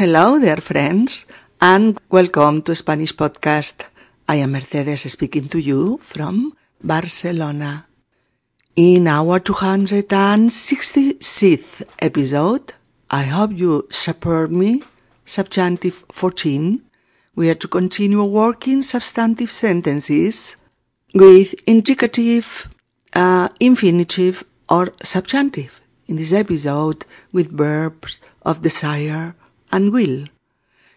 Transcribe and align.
Hello 0.00 0.40
dear 0.40 0.62
friends, 0.62 1.26
and 1.60 1.98
welcome 2.08 2.62
to 2.62 2.74
Spanish 2.74 3.14
Podcast. 3.14 3.84
I 4.26 4.36
am 4.36 4.52
Mercedes 4.52 5.02
speaking 5.12 5.50
to 5.50 5.58
you 5.58 6.00
from 6.02 6.54
Barcelona. 6.82 7.86
In 8.76 9.06
our 9.06 9.40
266th 9.40 11.82
episode, 11.98 12.72
I 13.10 13.24
hope 13.24 13.52
you 13.52 13.86
support 13.90 14.50
me, 14.50 14.82
substantive 15.26 16.06
14, 16.08 16.80
we 17.36 17.50
are 17.50 17.56
to 17.56 17.68
continue 17.68 18.24
working 18.24 18.80
substantive 18.80 19.50
sentences 19.50 20.56
with 21.12 21.54
indicative, 21.66 22.70
uh, 23.12 23.50
infinitive, 23.60 24.44
or 24.66 24.94
subjunctive. 25.02 25.82
In 26.06 26.16
this 26.16 26.32
episode, 26.32 27.04
with 27.32 27.52
verbs 27.52 28.18
of 28.46 28.62
desire 28.62 29.34
and 29.70 29.92
will. 29.92 30.26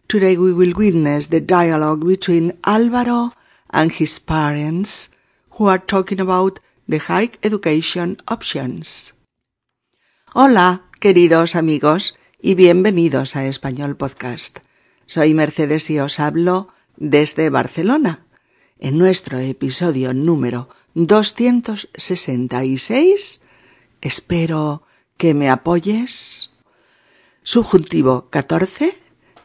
Today 0.07 0.37
we 0.37 0.53
will 0.53 0.73
witness 0.75 1.27
the 1.27 1.41
dialogue 1.41 2.05
between 2.05 2.51
Álvaro 2.63 3.33
and 3.69 3.91
his 3.91 4.19
parents, 4.19 5.09
who 5.51 5.67
are 5.67 5.79
talking 5.79 6.19
about 6.19 6.59
the 6.87 6.99
high 6.99 7.29
education 7.43 8.17
options. 8.27 9.13
Hola, 10.33 10.83
queridos 10.99 11.55
amigos, 11.55 12.15
y 12.41 12.55
bienvenidos 12.55 13.35
a 13.35 13.45
Español 13.45 13.95
Podcast. 13.95 14.59
Soy 15.05 15.33
Mercedes 15.33 15.89
y 15.89 15.99
os 15.99 16.19
hablo 16.19 16.69
desde 16.97 17.49
Barcelona. 17.49 18.25
En 18.79 18.97
nuestro 18.97 19.39
episodio 19.39 20.13
número 20.13 20.67
266, 20.95 23.41
espero 24.01 24.83
que 25.17 25.33
me 25.33 25.49
apoyes. 25.49 26.52
Subjuntivo 27.45 28.29
14. 28.29 28.95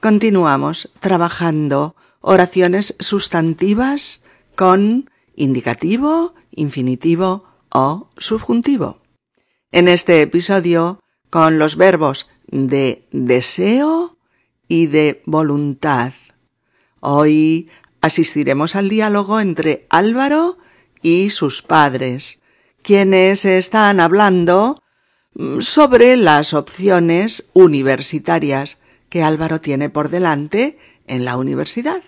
Continuamos 0.01 0.93
trabajando 1.01 1.97
oraciones 2.21 2.95
sustantivas 3.01 4.23
con 4.55 5.11
indicativo, 5.35 6.35
infinitivo 6.53 7.45
o 7.75 8.09
subjuntivo. 8.17 9.01
En 9.73 9.89
este 9.89 10.23
episodio 10.23 11.01
con 11.29 11.59
los 11.59 11.77
verbos 11.77 12.29
de 12.47 13.05
deseo 13.11 14.17
y 14.69 14.87
de 14.87 15.21
voluntad. 15.27 16.13
Hoy 17.01 17.69
asistiremos 18.01 18.77
al 18.77 18.89
diálogo 18.91 19.41
entre 19.41 19.89
Álvaro 19.91 20.59
y 21.03 21.31
sus 21.31 21.63
padres, 21.63 22.45
quienes 22.83 23.45
están 23.45 23.99
hablando 23.99 24.85
sobre 25.61 26.17
las 26.17 26.55
opciones 26.55 27.49
universitarias 27.53 28.79
que 29.09 29.23
Álvaro 29.23 29.61
tiene 29.61 29.91
por 29.91 30.09
delante 30.09 30.79
en 31.07 31.25
la 31.25 31.37
universidad. 31.37 32.03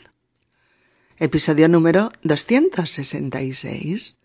Episodio 1.19 1.69
número 1.69 2.13
266. 2.23 4.19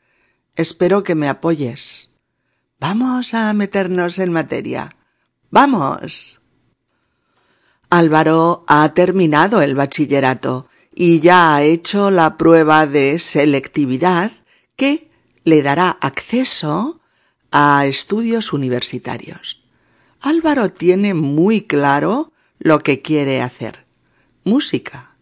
Espero 0.55 1.03
que 1.03 1.15
me 1.15 1.27
apoyes. 1.27 2.11
Vamos 2.79 3.33
a 3.33 3.51
meternos 3.53 4.19
en 4.19 4.31
materia. 4.31 4.95
Vamos. 5.51 6.41
Álvaro 7.89 8.63
ha 8.67 8.93
terminado 8.93 9.61
el 9.61 9.75
bachillerato 9.75 10.67
y 10.93 11.19
ya 11.19 11.55
ha 11.55 11.63
hecho 11.63 12.11
la 12.11 12.37
prueba 12.37 12.87
de 12.87 13.19
selectividad 13.19 14.31
que 14.75 15.11
le 15.43 15.61
dará 15.61 15.91
acceso 16.01 17.01
a 17.57 17.85
estudios 17.85 18.51
universitarios. 18.51 19.63
Álvaro 20.19 20.71
tiene 20.71 21.13
muy 21.13 21.61
claro 21.61 22.33
lo 22.59 22.79
que 22.79 23.01
quiere 23.01 23.41
hacer. 23.41 23.85
Música. 24.43 25.15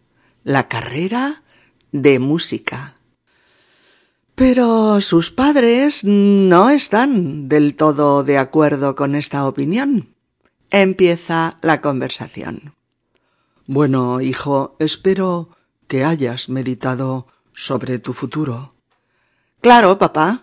La 0.43 0.67
carrera 0.67 1.43
de 1.91 2.17
música. 2.17 2.95
Pero 4.33 4.99
sus 5.01 5.29
padres 5.29 6.03
no 6.03 6.71
están 6.71 7.49
del 7.49 7.75
todo 7.75 8.23
de 8.23 8.39
acuerdo 8.39 8.95
con 8.95 9.13
esta 9.13 9.45
opinión. 9.45 10.15
Empieza 10.71 11.59
la 11.61 11.81
conversación. 11.81 12.73
Bueno, 13.67 14.21
hijo, 14.21 14.75
espero 14.79 15.49
que 15.87 16.03
hayas 16.03 16.49
meditado 16.49 17.27
sobre 17.53 17.99
tu 17.99 18.13
futuro. 18.13 18.73
Claro, 19.61 19.99
papá. 19.99 20.42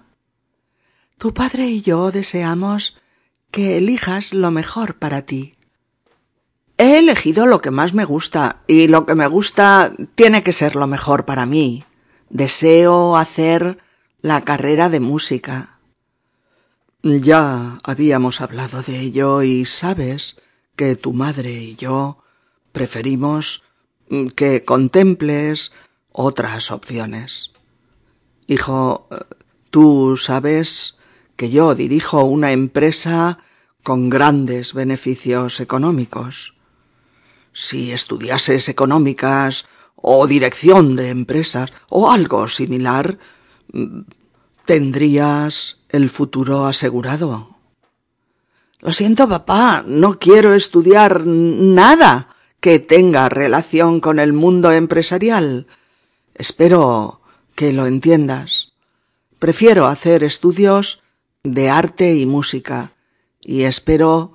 Tu 1.21 1.35
padre 1.35 1.67
y 1.67 1.83
yo 1.83 2.13
deseamos 2.13 2.97
que 3.51 3.77
elijas 3.77 4.33
lo 4.33 4.51
mejor 4.51 4.95
para 4.95 5.27
ti. 5.27 5.53
He 6.79 6.97
elegido 6.97 7.45
lo 7.45 7.61
que 7.61 7.71
más 7.71 7.93
me 7.93 8.07
gusta, 8.07 8.63
y 8.67 8.87
lo 8.87 9.05
que 9.05 9.15
me 9.15 9.27
gusta 9.27 9.93
tiene 10.15 10.43
que 10.43 10.55
ser 10.55 10.77
lo 10.77 10.87
mejor 10.87 11.27
para 11.27 11.45
mí. 11.45 11.85
Deseo 12.31 13.19
hacer 13.19 13.77
la 14.23 14.47
carrera 14.47 14.89
de 14.89 15.01
música. 15.01 15.79
Ya 17.03 17.81
habíamos 17.83 18.41
hablado 18.41 18.81
de 18.81 19.01
ello 19.01 19.43
y 19.43 19.67
sabes 19.67 20.37
que 20.75 20.97
tu 20.97 21.13
madre 21.13 21.53
y 21.53 21.75
yo 21.75 22.25
preferimos 22.73 23.63
que 24.37 24.65
contemples 24.65 25.73
otras 26.13 26.71
opciones. 26.71 27.51
Hijo, 28.47 29.07
tú 29.71 30.17
sabes 30.17 30.97
que 31.41 31.49
yo 31.49 31.75
dirijo 31.75 32.23
una 32.25 32.53
empresa 32.53 33.39
con 33.83 34.11
grandes 34.11 34.75
beneficios 34.75 35.61
económicos. 35.61 36.55
Si 37.55 37.93
estudiases 37.93 38.69
económicas 38.69 39.65
o 39.97 40.27
dirección 40.27 40.97
de 40.97 41.09
empresas 41.09 41.73
o 41.89 42.11
algo 42.11 42.47
similar, 42.47 43.19
tendrías 44.67 45.79
el 45.89 46.11
futuro 46.11 46.67
asegurado. 46.67 47.57
Lo 48.81 48.93
siento, 48.93 49.27
papá, 49.27 49.83
no 49.87 50.19
quiero 50.19 50.53
estudiar 50.53 51.25
nada 51.25 52.37
que 52.61 52.81
tenga 52.81 53.31
relación 53.31 54.01
con 54.01 54.19
el 54.19 54.35
mundo 54.35 54.73
empresarial. 54.73 55.67
Espero 56.35 57.23
que 57.55 57.73
lo 57.73 57.87
entiendas. 57.87 58.75
Prefiero 59.39 59.87
hacer 59.87 60.23
estudios 60.23 61.00
de 61.43 61.71
arte 61.71 62.15
y 62.15 62.27
música, 62.27 62.95
y 63.41 63.63
espero 63.63 64.35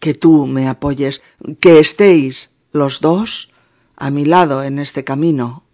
que 0.00 0.14
tú 0.14 0.46
me 0.46 0.68
apoyes, 0.68 1.22
que 1.60 1.78
estéis 1.78 2.54
los 2.72 3.00
dos 3.00 3.52
a 3.96 4.10
mi 4.10 4.24
lado 4.24 4.64
en 4.64 4.78
este 4.78 5.04
camino. 5.04 5.64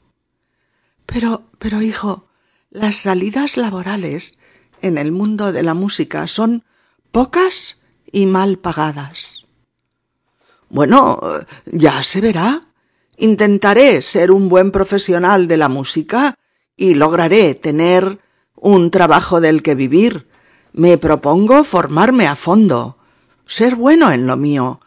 Pero, 1.06 1.44
pero, 1.58 1.80
hijo, 1.80 2.28
las 2.70 2.96
salidas 2.96 3.56
laborales 3.56 4.38
en 4.82 4.98
el 4.98 5.12
mundo 5.12 5.52
de 5.52 5.62
la 5.62 5.72
música 5.72 6.26
son 6.28 6.64
pocas 7.10 7.80
y 8.12 8.26
mal 8.26 8.58
pagadas. 8.58 9.46
Bueno, 10.68 11.18
ya 11.64 12.02
se 12.02 12.20
verá. 12.20 12.66
Intentaré 13.16 14.02
ser 14.02 14.30
un 14.30 14.50
buen 14.50 14.70
profesional 14.70 15.48
de 15.48 15.56
la 15.56 15.68
música 15.68 16.34
y 16.76 16.94
lograré 16.94 17.54
tener 17.54 18.18
un 18.54 18.90
trabajo 18.90 19.40
del 19.40 19.62
que 19.62 19.74
vivir. 19.74 20.28
Me 20.72 20.98
propongo 20.98 21.64
formarme 21.64 22.26
a 22.26 22.36
fondo, 22.36 22.98
ser 23.46 23.74
bueno 23.74 24.12
en 24.12 24.26
lo 24.26 24.36
mío, 24.36 24.80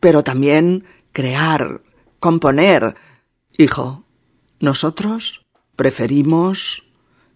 pero 0.00 0.24
también 0.24 0.84
crear, 1.12 1.82
componer. 2.18 2.96
Hijo, 3.56 4.04
nosotros 4.58 5.46
preferimos 5.76 6.84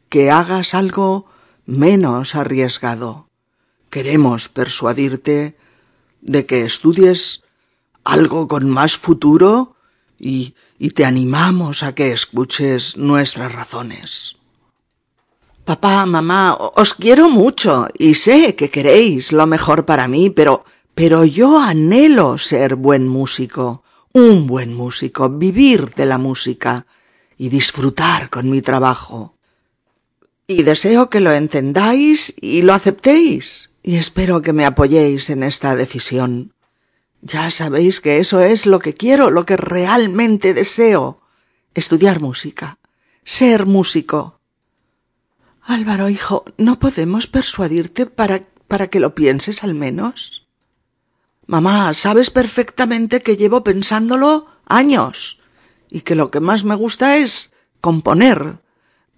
que 0.09 0.31
hagas 0.31 0.75
algo 0.75 1.27
menos 1.67 2.34
arriesgado. 2.34 3.28
Queremos 3.91 4.49
persuadirte 4.49 5.56
de 6.21 6.47
que 6.47 6.65
estudies 6.65 7.45
algo 8.05 8.49
con 8.49 8.69
más 8.69 8.97
futuro 8.97 9.77
y, 10.19 10.54
te 10.95 11.04
animamos 11.04 11.83
a 11.83 11.95
que 11.95 12.13
escuches 12.13 12.97
nuestras 12.97 13.53
razones. 13.53 14.36
Papá, 15.65 16.05
mamá, 16.05 16.55
os 16.55 16.95
quiero 16.95 17.31
mucho 17.31 17.87
y 17.99 18.15
sé 18.15 18.55
que 18.55 18.71
queréis 18.71 19.33
lo 19.33 19.47
mejor 19.47 19.87
para 19.87 20.09
mí, 20.09 20.31
pero 20.31 20.65
pero 20.95 21.25
yo 21.25 21.59
anhelo 21.59 22.39
ser 22.39 22.77
buen 22.77 23.09
músico, 23.09 23.83
un 24.13 24.47
buen 24.47 24.72
músico, 24.75 25.28
vivir 25.28 25.93
de 25.95 26.07
la 26.07 26.19
música 26.19 26.87
y 27.37 27.49
disfrutar 27.49 28.31
con 28.31 28.49
mi 28.49 28.63
trabajo. 28.63 29.34
Y 30.47 30.63
deseo 30.63 31.11
que 31.11 31.21
lo 31.21 31.33
entendáis 31.33 32.34
y 32.41 32.63
lo 32.63 32.75
aceptéis, 32.75 33.71
y 33.83 33.97
espero 33.97 34.41
que 34.41 34.53
me 34.53 34.65
apoyéis 34.65 35.31
en 35.31 35.43
esta 35.43 35.75
decisión. 35.75 36.53
Ya 37.22 37.51
sabéis 37.51 38.01
que 38.01 38.19
eso 38.19 38.41
es 38.41 38.67
lo 38.67 38.78
que 38.78 38.95
quiero, 38.95 39.31
lo 39.31 39.45
que 39.45 39.57
realmente 39.57 40.55
deseo. 40.55 41.19
Estudiar 41.75 42.21
música, 42.21 42.78
ser 43.25 43.67
músico. 43.67 44.39
Álvaro, 45.66 46.11
hijo, 46.11 46.45
¿no 46.59 46.78
podemos 46.78 47.27
persuadirte 47.27 48.05
para, 48.05 48.47
para 48.69 48.89
que 48.89 49.01
lo 49.01 49.15
pienses 49.15 49.65
al 49.65 49.75
menos? 49.75 50.47
Mamá, 51.47 51.95
sabes 51.95 52.31
perfectamente 52.31 53.22
que 53.22 53.39
llevo 53.39 53.65
pensándolo 53.65 54.47
años 54.66 55.41
y 55.91 56.03
que 56.03 56.15
lo 56.15 56.31
que 56.31 56.41
más 56.41 56.65
me 56.65 56.75
gusta 56.75 57.16
es 57.16 57.53
componer, 57.81 58.61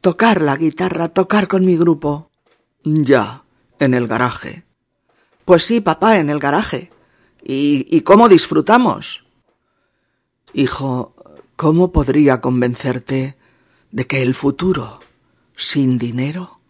tocar 0.00 0.40
la 0.40 0.56
guitarra, 0.56 1.08
tocar 1.08 1.48
con 1.48 1.64
mi 1.64 1.76
grupo. 1.76 2.30
Ya, 2.84 3.42
en 3.80 3.94
el 3.94 4.06
garaje. 4.06 4.64
Pues 5.44 5.64
sí, 5.64 5.80
papá, 5.80 6.18
en 6.18 6.30
el 6.30 6.38
garaje. 6.38 6.92
¿Y, 7.42 7.86
y 7.90 8.02
cómo 8.02 8.28
disfrutamos? 8.28 9.26
Hijo, 10.52 11.16
¿cómo 11.56 11.90
podría 11.90 12.40
convencerte 12.40 13.36
de 13.90 14.06
que 14.06 14.22
el 14.22 14.34
futuro 14.34 15.00
sin 15.56 15.98
dinero 15.98 16.60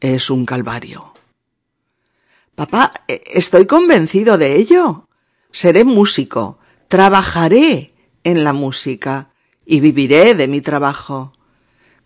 es 0.00 0.28
un 0.28 0.44
calvario? 0.44 1.14
Papá, 2.54 2.92
e, 3.08 3.22
estoy 3.32 3.66
convencido 3.66 4.36
de 4.36 4.56
ello. 4.56 5.08
Seré 5.50 5.84
músico, 5.84 6.58
trabajaré 6.88 7.94
en 8.24 8.44
la 8.44 8.52
música 8.52 9.30
y 9.64 9.80
viviré 9.80 10.34
de 10.34 10.48
mi 10.48 10.60
trabajo. 10.60 11.32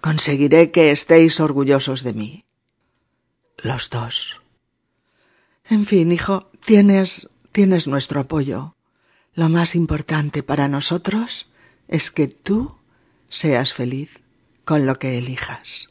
Conseguiré 0.00 0.70
que 0.70 0.92
estéis 0.92 1.40
orgullosos 1.40 2.04
de 2.04 2.12
mí. 2.12 2.44
Los 3.56 3.90
dos. 3.90 4.40
En 5.68 5.86
fin, 5.86 6.12
hijo, 6.12 6.48
tienes 6.64 7.28
tienes 7.58 7.88
nuestro 7.88 8.20
apoyo. 8.20 8.76
Lo 9.34 9.48
más 9.48 9.74
importante 9.74 10.44
para 10.44 10.68
nosotros 10.68 11.50
es 11.88 12.12
que 12.12 12.28
tú 12.28 12.76
seas 13.28 13.74
feliz 13.74 14.20
con 14.64 14.86
lo 14.86 15.00
que 15.00 15.18
elijas. 15.18 15.88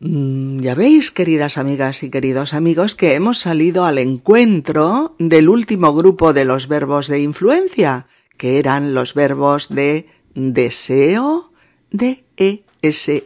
Mm, 0.00 0.60
ya 0.60 0.76
veis, 0.76 1.10
queridas 1.10 1.58
amigas 1.58 2.04
y 2.04 2.10
queridos 2.10 2.54
amigos, 2.54 2.94
que 2.94 3.14
hemos 3.14 3.38
salido 3.38 3.84
al 3.84 3.98
encuentro 3.98 5.16
del 5.18 5.48
último 5.48 5.92
grupo 5.92 6.32
de 6.32 6.44
los 6.44 6.68
verbos 6.68 7.08
de 7.08 7.20
influencia, 7.20 8.06
que 8.36 8.60
eran 8.60 8.94
los 8.94 9.14
verbos 9.14 9.68
de 9.68 10.06
deseo, 10.34 11.52
de 11.90 12.24
e 12.36 12.62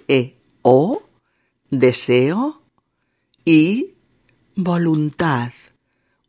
e 0.09 0.37
deseo 1.71 2.63
y 3.45 3.95
voluntad, 4.55 5.53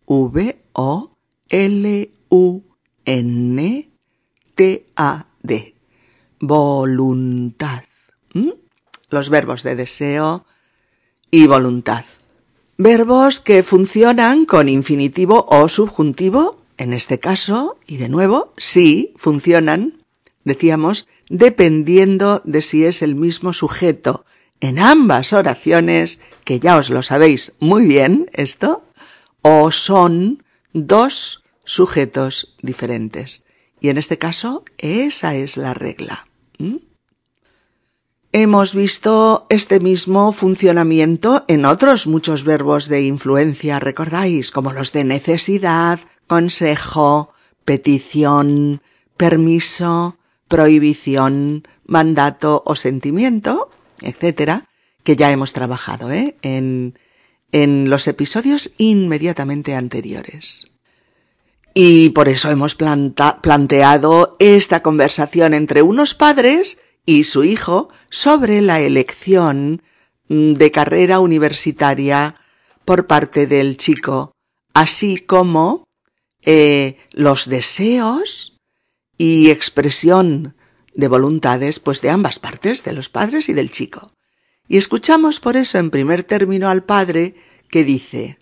v 0.06 0.58
o 0.74 1.16
l 1.50 2.12
los 9.14 9.30
verbos 9.30 9.64
de 9.64 9.76
deseo 9.76 10.46
y 11.32 11.48
voluntad. 11.48 12.06
Verbos 12.78 13.40
que 13.40 13.64
funcionan 13.64 14.46
con 14.46 14.68
infinitivo 14.68 15.46
o 15.50 15.70
subjuntivo, 15.70 16.60
en 16.78 16.92
este 16.92 17.20
caso, 17.20 17.78
y 17.88 17.98
de 17.98 18.10
nuevo, 18.10 18.54
sí, 18.58 19.14
funcionan, 19.16 20.04
decíamos, 20.44 21.08
dependiendo 21.30 22.42
de 22.44 22.62
si 22.62 22.84
es 22.84 23.02
el 23.02 23.16
mismo 23.16 23.54
sujeto 23.54 24.26
en 24.60 24.80
ambas 24.80 25.34
oraciones, 25.34 26.20
que 26.46 26.60
ya 26.60 26.78
os 26.78 26.90
lo 26.90 27.04
sabéis 27.04 27.54
muy 27.60 27.86
bien 27.86 28.30
esto, 28.34 28.84
o 29.42 29.72
son 29.72 30.44
dos 30.74 31.44
sujetos 31.66 32.56
diferentes. 32.62 33.44
Y 33.82 33.90
en 33.90 33.98
este 33.98 34.18
caso, 34.18 34.64
esa 34.78 35.36
es 35.36 35.58
la 35.58 35.74
regla. 35.74 36.28
Hemos 38.36 38.74
visto 38.74 39.46
este 39.52 39.80
mismo 39.80 40.34
funcionamiento 40.34 41.46
en 41.48 41.66
otros 41.66 42.08
muchos 42.08 42.44
verbos 42.46 42.90
de 42.90 43.04
influencia, 43.04 43.80
recordáis, 43.80 44.50
como 44.50 44.74
los 44.74 44.92
de 44.92 45.04
necesidad, 45.04 46.00
consejo, 46.26 47.32
petición, 47.64 48.82
permiso, 49.18 50.18
prohibición, 50.48 51.68
mandato 51.86 52.64
o 52.66 52.76
sentimiento, 52.76 53.70
etcétera, 54.02 54.68
que 55.04 55.16
ya 55.16 55.30
hemos 55.30 55.54
trabajado 55.54 56.12
¿eh? 56.12 56.36
en, 56.42 56.98
en 57.52 57.92
los 57.92 58.08
episodios 58.08 58.72
inmediatamente 58.80 59.76
anteriores. 59.76 60.72
Y 61.76 62.10
por 62.10 62.28
eso 62.30 62.50
hemos 62.50 62.74
planteado 62.74 64.38
esta 64.40 64.82
conversación 64.82 65.54
entre 65.54 65.84
unos 65.84 66.16
padres 66.16 66.80
y 67.06 67.26
su 67.26 67.44
hijo 67.44 67.90
sobre 68.10 68.62
la 68.62 68.80
elección 68.80 69.82
de 70.30 70.72
carrera 70.72 71.20
universitaria 71.20 72.36
por 72.86 73.08
parte 73.08 73.48
del 73.48 73.78
chico, 73.78 74.34
así 74.74 75.18
como 75.18 75.86
eh, 76.42 76.98
los 77.14 77.48
deseos 77.48 78.58
y 79.18 79.50
expresión 79.50 80.56
de 80.94 81.08
voluntades 81.08 81.80
pues 81.80 82.02
de 82.02 82.10
ambas 82.10 82.40
partes, 82.40 82.84
de 82.84 82.94
los 82.94 83.10
padres 83.10 83.50
y 83.50 83.54
del 83.54 83.72
chico. 83.72 84.12
Y 84.68 84.78
escuchamos 84.78 85.40
por 85.40 85.58
eso 85.58 85.78
en 85.78 85.90
primer 85.90 86.24
término 86.24 86.70
al 86.70 86.84
padre 86.84 87.36
que 87.70 87.84
dice 87.84 88.38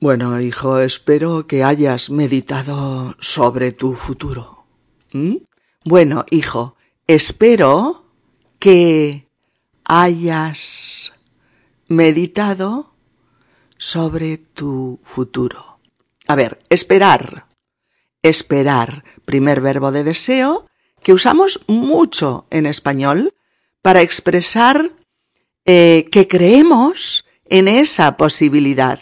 Bueno, 0.00 0.40
hijo, 0.40 0.80
espero 0.80 1.46
que 1.46 1.62
hayas 1.64 2.10
meditado 2.10 3.16
sobre 3.20 3.72
tu 3.72 3.94
futuro. 3.94 4.66
¿Mm? 5.12 5.36
Bueno, 5.84 6.24
hijo, 6.30 6.73
Espero 7.06 8.06
que 8.58 9.28
hayas 9.84 11.12
meditado 11.86 12.94
sobre 13.76 14.38
tu 14.38 15.00
futuro. 15.04 15.80
A 16.26 16.34
ver, 16.34 16.58
esperar. 16.70 17.46
Esperar, 18.22 19.04
primer 19.26 19.60
verbo 19.60 19.92
de 19.92 20.02
deseo, 20.02 20.66
que 21.02 21.12
usamos 21.12 21.60
mucho 21.66 22.46
en 22.48 22.64
español 22.64 23.34
para 23.82 24.00
expresar 24.00 24.92
eh, 25.66 26.08
que 26.10 26.26
creemos 26.26 27.26
en 27.44 27.68
esa 27.68 28.16
posibilidad, 28.16 28.98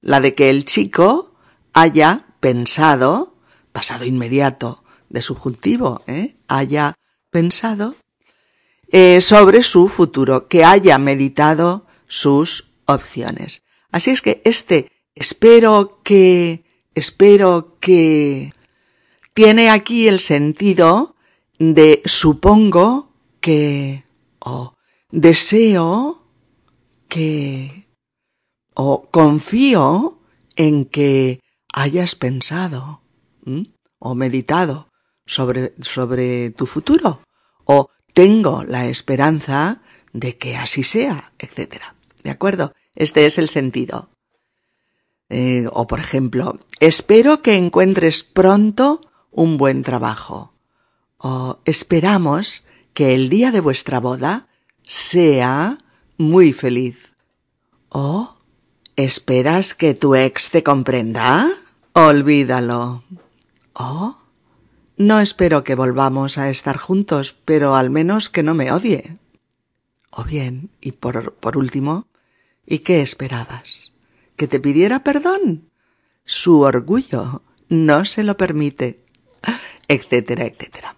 la 0.00 0.20
de 0.20 0.34
que 0.34 0.48
el 0.48 0.64
chico 0.64 1.34
haya 1.74 2.24
pensado, 2.40 3.36
pasado 3.72 4.06
inmediato 4.06 4.84
de 5.10 5.20
subjuntivo, 5.20 6.00
¿eh? 6.06 6.34
haya 6.48 6.94
pensado 7.32 7.96
eh, 8.92 9.20
sobre 9.22 9.62
su 9.62 9.88
futuro, 9.88 10.46
que 10.46 10.64
haya 10.64 10.98
meditado 10.98 11.86
sus 12.06 12.74
opciones. 12.84 13.64
Así 13.90 14.10
es 14.10 14.20
que 14.20 14.42
este 14.44 14.92
espero 15.14 16.02
que, 16.04 16.64
espero 16.94 17.78
que, 17.80 18.52
tiene 19.34 19.70
aquí 19.70 20.08
el 20.08 20.20
sentido 20.20 21.16
de 21.58 22.02
supongo 22.04 23.14
que, 23.40 24.04
o 24.40 24.74
deseo 25.10 26.28
que, 27.08 27.88
o 28.74 29.08
confío 29.10 30.20
en 30.54 30.84
que 30.84 31.40
hayas 31.72 32.14
pensado 32.14 33.00
o 33.98 34.14
meditado 34.14 34.91
sobre, 35.26 35.74
sobre 35.80 36.50
tu 36.50 36.66
futuro 36.66 37.22
o 37.64 37.90
tengo 38.14 38.64
la 38.64 38.86
esperanza 38.86 39.82
de 40.12 40.36
que 40.36 40.56
así 40.56 40.82
sea, 40.82 41.32
etc. 41.38 41.82
¿De 42.22 42.30
acuerdo? 42.30 42.74
Este 42.94 43.26
es 43.26 43.38
el 43.38 43.48
sentido. 43.48 44.10
Eh, 45.28 45.66
o 45.72 45.86
por 45.86 45.98
ejemplo, 45.98 46.58
espero 46.78 47.40
que 47.40 47.56
encuentres 47.56 48.22
pronto 48.22 49.00
un 49.30 49.56
buen 49.56 49.82
trabajo. 49.82 50.52
O 51.16 51.60
esperamos 51.64 52.64
que 52.92 53.14
el 53.14 53.30
día 53.30 53.50
de 53.50 53.60
vuestra 53.60 54.00
boda 54.00 54.48
sea 54.82 55.78
muy 56.18 56.52
feliz. 56.52 57.14
O 57.88 58.36
¿esperas 58.96 59.74
que 59.74 59.94
tu 59.94 60.14
ex 60.14 60.50
te 60.50 60.62
comprenda? 60.62 61.48
Olvídalo. 61.94 63.04
O 63.72 64.16
no 65.06 65.20
espero 65.20 65.64
que 65.64 65.74
volvamos 65.74 66.38
a 66.38 66.48
estar 66.48 66.76
juntos, 66.76 67.36
pero 67.44 67.74
al 67.74 67.90
menos 67.90 68.30
que 68.30 68.42
no 68.42 68.54
me 68.54 68.70
odie. 68.70 69.18
O 70.10 70.24
bien, 70.24 70.70
y 70.80 70.92
por, 70.92 71.34
por 71.34 71.56
último, 71.56 72.06
¿y 72.66 72.80
qué 72.80 73.02
esperabas? 73.02 73.92
¿Que 74.36 74.46
te 74.46 74.60
pidiera 74.60 75.02
perdón? 75.02 75.70
Su 76.24 76.60
orgullo 76.60 77.42
no 77.68 78.04
se 78.04 78.22
lo 78.22 78.36
permite, 78.36 79.04
etcétera, 79.88 80.44
etcétera. 80.46 80.94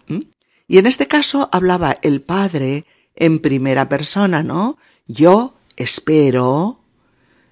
Y 0.67 0.77
en 0.77 0.85
este 0.85 1.07
caso 1.07 1.49
hablaba 1.51 1.95
el 2.01 2.21
padre 2.21 2.85
en 3.15 3.39
primera 3.39 3.89
persona, 3.89 4.43
¿no? 4.43 4.77
Yo 5.07 5.55
espero, 5.77 6.79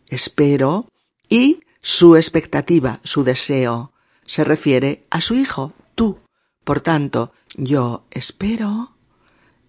espero, 0.08 0.88
y 1.30 1.62
su 1.82 2.16
expectativa, 2.16 3.00
su 3.04 3.24
deseo, 3.24 3.92
se 4.26 4.44
refiere 4.44 5.06
a 5.10 5.22
su 5.22 5.36
hijo, 5.36 5.74
tú. 5.96 6.20
Por 6.64 6.82
tanto, 6.82 7.34
yo 7.56 8.06
espero, 8.12 8.96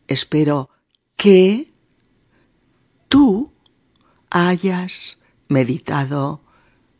espero 0.07 0.71
que 1.17 1.73
tú 3.09 3.53
hayas 4.31 5.19
meditado 5.49 6.43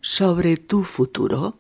sobre 0.01 0.57
tu 0.57 0.85
futuro. 0.85 1.59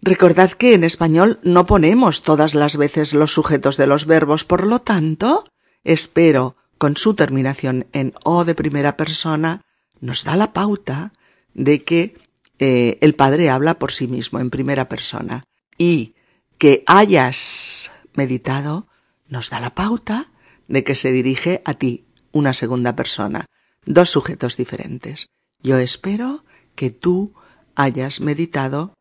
Recordad 0.00 0.50
que 0.52 0.74
en 0.74 0.84
español 0.84 1.38
no 1.42 1.64
ponemos 1.64 2.22
todas 2.22 2.54
las 2.54 2.76
veces 2.76 3.14
los 3.14 3.32
sujetos 3.32 3.76
de 3.76 3.86
los 3.86 4.06
verbos, 4.06 4.44
por 4.44 4.66
lo 4.66 4.80
tanto, 4.80 5.46
espero 5.84 6.56
con 6.76 6.96
su 6.96 7.14
terminación 7.14 7.86
en 7.92 8.12
o 8.24 8.44
de 8.44 8.56
primera 8.56 8.96
persona 8.96 9.62
nos 10.00 10.24
da 10.24 10.36
la 10.36 10.52
pauta 10.52 11.12
de 11.54 11.84
que 11.84 12.16
eh, 12.58 12.98
el 13.00 13.14
padre 13.14 13.50
habla 13.50 13.78
por 13.78 13.92
sí 13.92 14.08
mismo 14.08 14.40
en 14.40 14.50
primera 14.50 14.88
persona 14.88 15.44
y 15.78 16.14
que 16.62 16.84
hayas 16.86 17.90
meditado 18.14 18.86
nos 19.26 19.50
da 19.50 19.58
la 19.58 19.74
pauta 19.74 20.30
de 20.68 20.84
que 20.84 20.94
se 20.94 21.10
dirige 21.10 21.60
a 21.64 21.74
ti, 21.74 22.06
una 22.30 22.52
segunda 22.52 22.94
persona, 22.94 23.46
dos 23.84 24.10
sujetos 24.10 24.56
diferentes. 24.56 25.26
Yo 25.60 25.78
espero 25.78 26.44
que 26.76 26.90
tú 26.90 27.34
hayas 27.74 28.20
meditado 28.20 28.94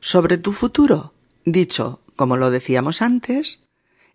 sobre 0.00 0.38
tu 0.38 0.52
futuro. 0.52 1.14
Dicho, 1.44 2.02
como 2.16 2.36
lo 2.36 2.50
decíamos 2.50 3.00
antes, 3.00 3.60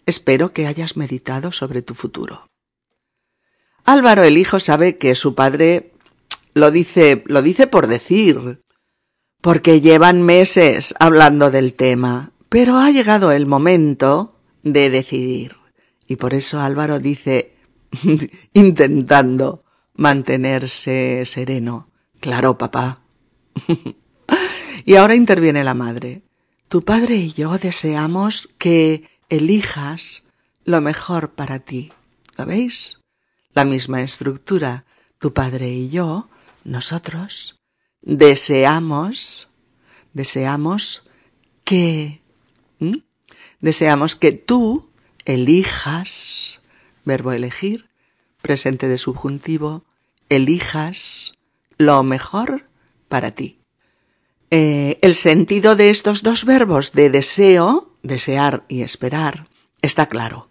espero 0.06 0.52
que 0.52 0.68
hayas 0.68 0.98
meditado 0.98 1.54
sobre 1.54 1.84
tu 1.84 1.94
futuro. 1.94 2.48
Álvaro 3.86 4.24
el 4.24 4.38
hijo 4.38 4.60
sabe 4.60 4.98
que 4.98 5.16
su 5.16 5.36
padre 5.36 5.94
lo 6.54 6.70
dice, 6.70 7.24
lo 7.28 7.42
dice 7.42 7.66
por 7.66 7.88
decir, 7.88 8.62
porque 9.40 9.80
llevan 9.80 10.22
meses 10.22 10.94
hablando 11.00 11.50
del 11.50 11.76
tema, 11.76 12.34
pero 12.54 12.78
ha 12.78 12.92
llegado 12.92 13.32
el 13.32 13.48
momento 13.48 14.40
de 14.62 14.92
decidir. 14.92 15.56
Y 16.06 16.18
por 16.18 16.36
eso 16.36 16.60
Álvaro 16.60 17.00
dice, 17.00 17.56
intentando 18.54 19.64
mantenerse 19.96 21.24
sereno, 21.26 21.90
claro, 22.20 22.60
papá. 22.60 23.02
y 24.86 24.94
ahora 24.98 25.16
interviene 25.16 25.64
la 25.64 25.74
madre. 25.74 26.22
Tu 26.70 26.84
padre 26.84 27.16
y 27.16 27.34
yo 27.34 27.58
deseamos 27.58 28.50
que 28.60 29.10
elijas 29.30 30.32
lo 30.64 30.80
mejor 30.80 31.32
para 31.32 31.58
ti. 31.58 31.92
¿Lo 32.38 32.46
veis? 32.46 33.00
La 33.56 33.66
misma 33.66 34.04
estructura. 34.04 34.86
Tu 35.18 35.34
padre 35.34 35.72
y 35.72 35.90
yo, 35.90 36.30
nosotros, 36.64 37.60
deseamos, 38.04 39.48
deseamos 40.14 41.02
que, 41.64 42.23
deseamos 43.60 44.16
que 44.16 44.32
tú 44.32 44.90
elijas, 45.26 46.64
verbo 47.06 47.32
elegir, 47.32 47.90
presente 48.42 48.88
de 48.88 48.98
subjuntivo, 48.98 49.86
elijas 50.30 51.34
lo 51.78 52.04
mejor 52.04 52.66
para 53.08 53.32
ti. 53.32 53.60
Eh, 54.52 55.00
el 55.02 55.16
sentido 55.16 55.76
de 55.76 55.90
estos 55.90 56.22
dos 56.22 56.46
verbos 56.46 56.92
de 56.92 57.10
deseo, 57.10 57.98
desear 58.04 58.64
y 58.68 58.82
esperar, 58.82 59.48
está 59.82 60.08
claro. 60.08 60.50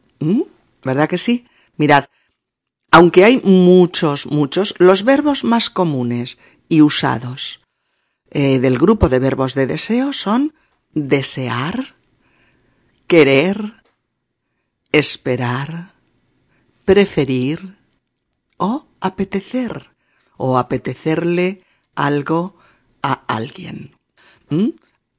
¿Verdad 0.83 1.09
que 1.09 1.19
sí? 1.19 1.47
Mirad, 1.77 2.07
aunque 2.91 3.25
hay 3.25 3.41
muchos, 3.45 4.27
muchos, 4.27 4.75
los 4.79 5.05
verbos 5.05 5.45
más 5.45 5.71
comunes 5.71 6.39
y 6.69 6.83
usados 6.83 7.61
eh, 8.31 8.59
del 8.59 8.79
grupo 8.79 9.09
de 9.09 9.19
verbos 9.19 9.55
de 9.55 9.67
deseo 9.67 10.13
son 10.13 10.55
desear, 10.95 11.95
querer, 13.13 13.75
esperar, 14.91 15.93
preferir 16.87 17.77
o 18.57 18.87
apetecer 19.03 19.91
o 20.39 20.57
apetecerle 20.57 21.61
algo 21.95 22.57
a 23.03 23.13
alguien. 23.29 23.99
¿Mm? 24.49 24.69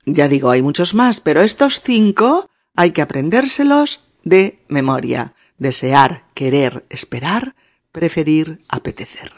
Ya 0.06 0.28
digo, 0.28 0.50
hay 0.50 0.64
muchos 0.64 0.96
más, 0.96 1.20
pero 1.20 1.44
estos 1.44 1.82
cinco 1.82 2.50
hay 2.76 2.94
que 2.94 3.04
aprendérselos 3.04 4.02
de 4.24 4.66
memoria. 4.70 5.36
Desear, 5.60 6.26
querer, 6.34 6.88
esperar, 6.90 7.56
preferir, 7.92 8.64
apetecer. 8.70 9.34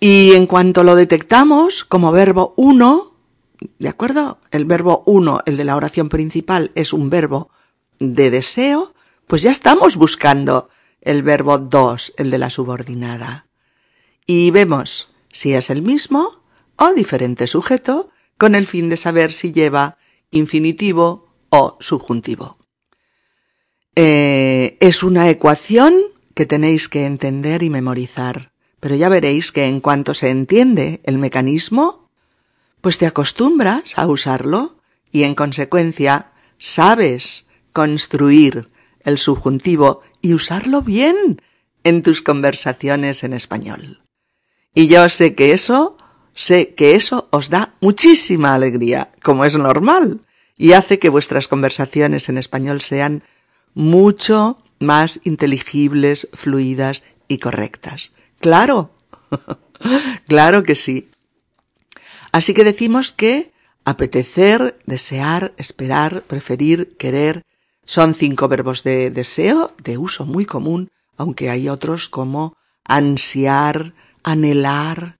Y 0.00 0.34
en 0.34 0.46
cuanto 0.46 0.84
lo 0.84 0.96
detectamos 0.96 1.82
como 1.84 2.12
verbo 2.12 2.52
uno, 2.58 3.11
¿de 3.78 3.88
acuerdo? 3.88 4.38
El 4.50 4.64
verbo 4.64 5.02
uno, 5.06 5.40
el 5.46 5.56
de 5.56 5.64
la 5.64 5.76
oración 5.76 6.08
principal, 6.08 6.72
es 6.74 6.92
un 6.92 7.10
verbo 7.10 7.50
de 7.98 8.30
deseo, 8.30 8.94
pues 9.26 9.42
ya 9.42 9.50
estamos 9.50 9.96
buscando 9.96 10.68
el 11.00 11.22
verbo 11.22 11.58
dos, 11.58 12.12
el 12.16 12.30
de 12.30 12.38
la 12.38 12.50
subordinada. 12.50 13.46
Y 14.26 14.50
vemos 14.50 15.12
si 15.32 15.54
es 15.54 15.70
el 15.70 15.82
mismo 15.82 16.42
o 16.76 16.92
diferente 16.94 17.46
sujeto 17.46 18.10
con 18.38 18.54
el 18.54 18.66
fin 18.66 18.88
de 18.88 18.96
saber 18.96 19.32
si 19.32 19.52
lleva 19.52 19.98
infinitivo 20.30 21.34
o 21.48 21.76
subjuntivo. 21.80 22.58
Eh, 23.94 24.78
es 24.80 25.02
una 25.02 25.28
ecuación 25.28 25.94
que 26.34 26.46
tenéis 26.46 26.88
que 26.88 27.04
entender 27.04 27.62
y 27.62 27.70
memorizar, 27.70 28.52
pero 28.80 28.94
ya 28.96 29.08
veréis 29.08 29.52
que 29.52 29.66
en 29.66 29.80
cuanto 29.80 30.14
se 30.14 30.30
entiende 30.30 31.00
el 31.04 31.18
mecanismo, 31.18 32.01
pues 32.82 32.98
te 32.98 33.06
acostumbras 33.06 33.96
a 33.96 34.06
usarlo 34.06 34.76
y 35.10 35.22
en 35.22 35.34
consecuencia 35.34 36.32
sabes 36.58 37.48
construir 37.72 38.68
el 39.00 39.16
subjuntivo 39.16 40.02
y 40.20 40.34
usarlo 40.34 40.82
bien 40.82 41.40
en 41.84 42.02
tus 42.02 42.20
conversaciones 42.20 43.24
en 43.24 43.32
español. 43.32 44.02
Y 44.74 44.88
yo 44.88 45.08
sé 45.08 45.34
que 45.34 45.52
eso, 45.52 45.96
sé 46.34 46.74
que 46.74 46.94
eso 46.94 47.28
os 47.30 47.50
da 47.50 47.74
muchísima 47.80 48.54
alegría, 48.54 49.10
como 49.22 49.44
es 49.44 49.56
normal, 49.56 50.20
y 50.56 50.72
hace 50.72 50.98
que 50.98 51.08
vuestras 51.08 51.48
conversaciones 51.48 52.28
en 52.28 52.38
español 52.38 52.80
sean 52.80 53.22
mucho 53.74 54.58
más 54.78 55.20
inteligibles, 55.24 56.28
fluidas 56.32 57.04
y 57.28 57.38
correctas. 57.38 58.12
Claro, 58.40 58.90
claro 60.26 60.62
que 60.62 60.74
sí. 60.74 61.11
Así 62.32 62.54
que 62.54 62.64
decimos 62.64 63.12
que 63.12 63.52
apetecer, 63.84 64.78
desear, 64.86 65.52
esperar, 65.58 66.22
preferir, 66.22 66.96
querer, 66.96 67.44
son 67.84 68.14
cinco 68.14 68.48
verbos 68.48 68.82
de 68.84 69.10
deseo 69.10 69.74
de 69.82 69.98
uso 69.98 70.24
muy 70.24 70.46
común, 70.46 70.90
aunque 71.16 71.50
hay 71.50 71.68
otros 71.68 72.08
como 72.08 72.56
ansiar, 72.84 73.94
anhelar, 74.22 75.18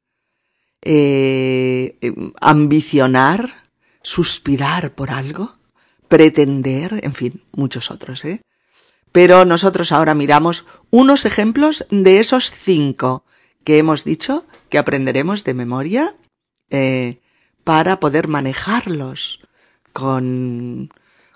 eh, 0.81 1.97
ambicionar, 2.41 3.53
suspirar 4.03 4.95
por 4.95 5.11
algo, 5.11 5.55
pretender, 6.09 7.01
en 7.03 7.15
fin, 7.15 7.43
muchos 7.53 7.91
otros, 7.91 8.25
¿eh? 8.25 8.43
Pero 9.13 9.45
nosotros 9.45 9.93
ahora 9.93 10.15
miramos 10.15 10.65
unos 10.91 11.27
ejemplos 11.27 11.87
de 11.91 12.21
esos 12.21 12.51
cinco 12.51 13.25
que 13.65 13.79
hemos 13.79 14.05
dicho 14.05 14.47
que 14.71 14.79
aprenderemos 14.79 15.45
de 15.45 15.55
memoria 15.55 16.17
eh, 16.73 17.21
para 17.65 18.01
poder 18.01 18.27
manejarlos 18.29 19.41
con, 19.93 20.91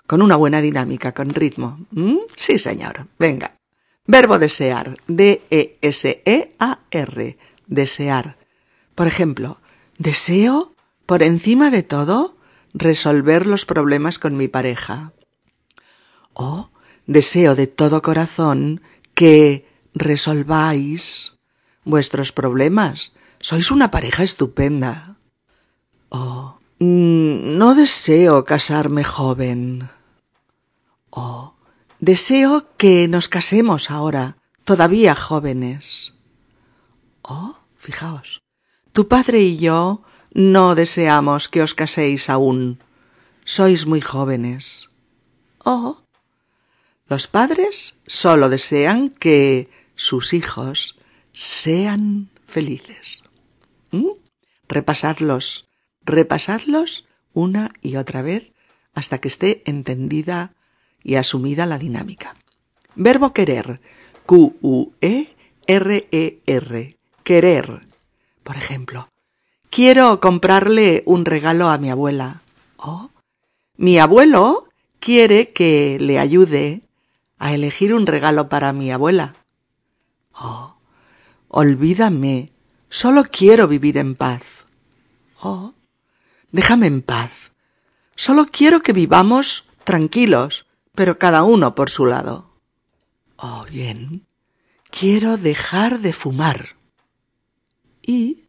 con 0.07 0.21
una 0.23 0.35
buena 0.35 0.61
dinámica, 0.61 1.13
con 1.13 1.33
ritmo. 1.33 1.85
¿Mm? 1.91 2.17
Sí, 2.35 2.57
señor. 2.57 3.07
Venga. 3.19 3.55
Verbo 4.07 4.39
desear. 4.39 4.95
D-E-S-E-A-R. 5.07 5.37
Desear. 7.67 8.37
Por 8.95 9.05
ejemplo, 9.05 9.61
deseo, 9.99 10.73
por 11.05 11.21
encima 11.21 11.69
de 11.69 11.83
todo, 11.83 12.35
resolver 12.73 13.45
los 13.45 13.65
problemas 13.65 14.17
con 14.17 14.35
mi 14.37 14.47
pareja. 14.47 15.13
O 16.33 16.71
deseo 17.05 17.53
de 17.55 17.67
todo 17.67 18.01
corazón 18.01 18.81
que 19.13 19.67
resolváis 19.93 21.33
vuestros 21.83 22.31
problemas. 22.31 23.13
Sois 23.39 23.69
una 23.69 23.91
pareja 23.91 24.23
estupenda. 24.23 25.16
Oh, 26.09 26.57
no 26.79 27.75
deseo 27.75 28.45
casarme 28.45 29.03
joven. 29.03 29.89
Oh, 31.09 31.55
deseo 31.99 32.67
que 32.77 33.07
nos 33.07 33.29
casemos 33.29 33.89
ahora, 33.89 34.37
todavía 34.63 35.15
jóvenes. 35.15 36.13
Oh, 37.23 37.57
fijaos, 37.77 38.41
tu 38.93 39.07
padre 39.07 39.41
y 39.41 39.57
yo 39.57 40.03
no 40.33 40.75
deseamos 40.75 41.47
que 41.47 41.61
os 41.61 41.73
caséis 41.73 42.29
aún. 42.29 42.79
Sois 43.43 43.85
muy 43.85 44.01
jóvenes. 44.01 44.89
Oh, 45.63 46.03
los 47.07 47.27
padres 47.27 47.99
solo 48.05 48.49
desean 48.49 49.09
que 49.09 49.69
sus 49.95 50.33
hijos 50.33 50.95
sean 51.31 52.29
felices. 52.45 53.23
¿Mm? 53.91 54.11
Repasadlos, 54.67 55.66
repasadlos 56.07 57.05
una 57.33 57.73
y 57.81 57.97
otra 57.97 58.23
vez 58.23 58.51
hasta 58.95 59.19
que 59.19 59.27
esté 59.27 59.61
entendida 59.69 60.53
y 61.03 61.15
asumida 61.15 61.67
la 61.67 61.77
dinámica. 61.77 62.35
Verbo 62.95 63.31
querer. 63.33 63.79
Q-U-E-R-E-R. 64.25 65.37
Querer. 67.23 67.87
Por 68.43 68.55
ejemplo, 68.55 69.09
quiero 69.69 70.19
comprarle 70.19 71.03
un 71.05 71.25
regalo 71.25 71.69
a 71.69 71.77
mi 71.77 71.91
abuela. 71.91 72.41
Oh, 72.77 73.11
mi 73.75 73.99
abuelo 73.99 74.69
quiere 74.99 75.51
que 75.51 75.97
le 75.99 76.17
ayude 76.17 76.81
a 77.37 77.53
elegir 77.53 77.93
un 77.93 78.07
regalo 78.07 78.49
para 78.49 78.73
mi 78.73 78.91
abuela. 78.91 79.35
Oh, 80.33 80.77
olvídame, 81.49 82.51
solo 82.89 83.23
quiero 83.23 83.67
vivir 83.67 83.97
en 83.97 84.15
paz. 84.15 84.65
Oh, 85.41 85.73
déjame 86.51 86.87
en 86.87 87.01
paz. 87.01 87.51
Solo 88.15 88.45
quiero 88.45 88.81
que 88.81 88.93
vivamos 88.93 89.65
tranquilos, 89.83 90.65
pero 90.95 91.19
cada 91.19 91.43
uno 91.43 91.75
por 91.75 91.89
su 91.89 92.05
lado. 92.05 92.59
Oh, 93.37 93.65
bien. 93.69 94.25
Quiero 94.89 95.37
dejar 95.37 95.99
de 95.99 96.13
fumar. 96.13 96.75
Y 98.01 98.47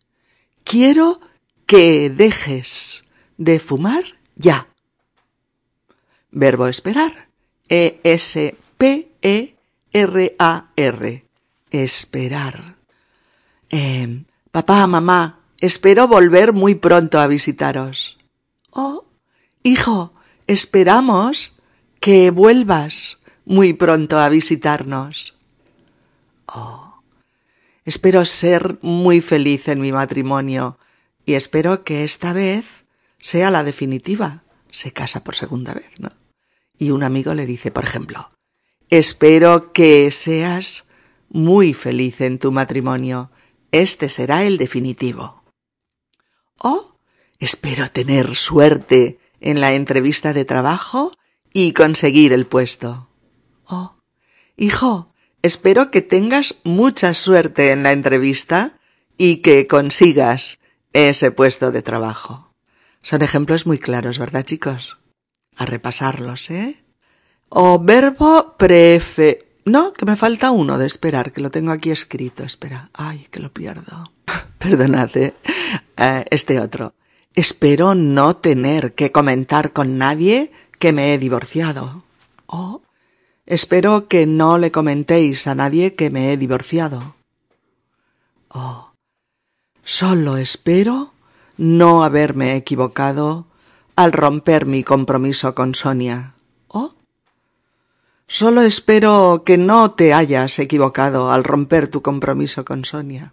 quiero 0.64 1.20
que 1.66 2.08
dejes 2.08 3.04
de 3.36 3.60
fumar 3.60 4.04
ya. 4.36 4.68
Verbo 6.30 6.68
esperar. 6.68 7.28
E-S-P-E-R-A-R. 7.68 8.44
Esperar. 11.70 12.76
Eh, 13.68 14.24
papá, 14.50 14.86
mamá, 14.86 15.40
espero 15.60 16.06
volver 16.06 16.52
muy 16.52 16.74
pronto 16.74 17.20
a 17.20 17.26
visitaros. 17.26 18.16
Oh, 18.70 19.06
hijo, 19.62 20.12
esperamos 20.46 21.56
que 22.00 22.30
vuelvas 22.30 23.18
muy 23.44 23.72
pronto 23.72 24.18
a 24.18 24.28
visitarnos. 24.28 25.34
Oh, 26.46 27.02
espero 27.84 28.24
ser 28.24 28.78
muy 28.82 29.20
feliz 29.20 29.68
en 29.68 29.80
mi 29.80 29.92
matrimonio 29.92 30.78
y 31.24 31.34
espero 31.34 31.84
que 31.84 32.04
esta 32.04 32.32
vez 32.32 32.84
sea 33.18 33.50
la 33.50 33.64
definitiva. 33.64 34.44
Se 34.70 34.92
casa 34.92 35.24
por 35.24 35.34
segunda 35.34 35.74
vez, 35.74 35.98
¿no? 35.98 36.12
Y 36.78 36.90
un 36.90 37.02
amigo 37.02 37.34
le 37.34 37.46
dice, 37.46 37.70
por 37.70 37.84
ejemplo, 37.84 38.30
espero 38.90 39.72
que 39.72 40.10
seas 40.10 40.86
muy 41.28 41.74
feliz 41.74 42.20
en 42.20 42.38
tu 42.38 42.52
matrimonio. 42.52 43.30
Este 43.72 44.08
será 44.08 44.44
el 44.44 44.56
definitivo. 44.58 45.37
Oh, 46.60 46.96
espero 47.38 47.90
tener 47.90 48.34
suerte 48.34 49.18
en 49.40 49.60
la 49.60 49.74
entrevista 49.74 50.32
de 50.32 50.44
trabajo 50.44 51.12
y 51.52 51.72
conseguir 51.72 52.32
el 52.32 52.46
puesto. 52.46 53.08
Oh, 53.66 53.96
hijo, 54.56 55.14
espero 55.42 55.90
que 55.90 56.02
tengas 56.02 56.56
mucha 56.64 57.14
suerte 57.14 57.70
en 57.70 57.82
la 57.82 57.92
entrevista 57.92 58.78
y 59.16 59.36
que 59.36 59.66
consigas 59.66 60.58
ese 60.92 61.30
puesto 61.30 61.70
de 61.70 61.82
trabajo. 61.82 62.54
Son 63.02 63.22
ejemplos 63.22 63.66
muy 63.66 63.78
claros, 63.78 64.18
¿verdad, 64.18 64.44
chicos? 64.44 64.98
A 65.56 65.66
repasarlos, 65.66 66.50
¿eh? 66.50 66.84
O 67.48 67.78
verbo 67.78 68.56
prefe... 68.58 69.47
No, 69.68 69.92
que 69.92 70.06
me 70.06 70.16
falta 70.16 70.50
uno 70.50 70.78
de 70.78 70.86
esperar, 70.86 71.32
que 71.32 71.40
lo 71.40 71.50
tengo 71.50 71.72
aquí 71.72 71.90
escrito. 71.90 72.42
Espera. 72.42 72.90
Ay, 72.94 73.26
que 73.30 73.40
lo 73.40 73.52
pierdo. 73.52 74.12
Perdonad, 74.58 75.16
¿eh? 75.16 75.34
Este 76.30 76.60
otro. 76.60 76.94
Espero 77.34 77.94
no 77.94 78.36
tener 78.36 78.94
que 78.94 79.12
comentar 79.12 79.72
con 79.72 79.98
nadie 79.98 80.50
que 80.78 80.92
me 80.92 81.14
he 81.14 81.18
divorciado. 81.18 82.02
Oh, 82.46 82.82
espero 83.46 84.08
que 84.08 84.26
no 84.26 84.58
le 84.58 84.72
comentéis 84.72 85.46
a 85.46 85.54
nadie 85.54 85.94
que 85.94 86.10
me 86.10 86.32
he 86.32 86.36
divorciado. 86.36 87.14
Oh, 88.48 88.92
solo 89.84 90.36
espero 90.36 91.12
no 91.56 92.02
haberme 92.02 92.56
equivocado 92.56 93.46
al 93.94 94.12
romper 94.12 94.64
mi 94.64 94.82
compromiso 94.82 95.54
con 95.54 95.74
Sonia. 95.74 96.34
Solo 98.28 98.60
espero 98.62 99.42
que 99.44 99.58
no 99.58 99.90
te 99.92 100.12
hayas 100.12 100.58
equivocado 100.58 101.32
al 101.32 101.42
romper 101.42 101.88
tu 101.88 102.02
compromiso 102.02 102.64
con 102.64 102.84
Sonia. 102.84 103.32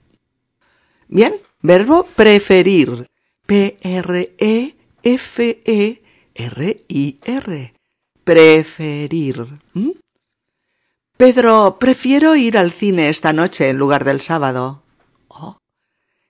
Bien, 1.07 1.35
verbo 1.61 2.07
preferir. 2.15 3.07
P-R-E-F-E 3.45 4.75
R-I-R. 6.35 7.73
Preferir. 8.23 9.47
¿Mm? 9.73 9.91
Pedro, 11.17 11.77
prefiero 11.79 12.35
ir 12.35 12.57
al 12.57 12.71
cine 12.71 13.09
esta 13.09 13.31
noche 13.31 13.69
en 13.69 13.77
lugar 13.77 14.03
del 14.03 14.19
sábado. 14.19 14.83
Oh. 15.27 15.57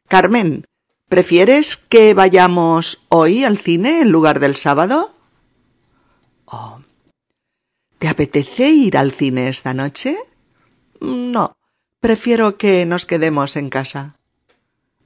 Carmen, 0.08 0.66
¿prefieres 1.10 1.78
que 1.78 2.14
vayamos 2.14 3.04
hoy 3.10 3.44
al 3.44 3.58
cine 3.58 4.02
en 4.02 4.12
lugar 4.12 4.40
del 4.40 4.56
sábado? 4.56 5.16
Oh. 6.46 6.85
¿Te 8.00 8.08
apetece 8.08 8.70
ir 8.70 8.98
al 8.98 9.12
cine 9.12 9.48
esta 9.48 9.74
noche? 9.74 10.18
No, 11.00 11.56
prefiero 12.00 12.58
que 12.58 12.86
nos 12.86 13.06
quedemos 13.06 13.56
en 13.56 13.70
casa. 13.70 14.18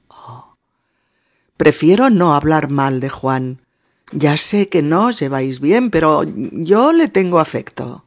Oh. 0.08 0.56
Prefiero 1.56 2.10
no 2.10 2.34
hablar 2.34 2.70
mal 2.70 3.00
de 3.00 3.08
Juan. 3.08 3.60
Ya 4.12 4.36
sé 4.36 4.68
que 4.68 4.82
no 4.82 5.06
os 5.06 5.20
lleváis 5.20 5.60
bien, 5.60 5.90
pero 5.90 6.24
yo 6.26 6.92
le 6.92 7.08
tengo 7.08 7.38
afecto. 7.38 8.04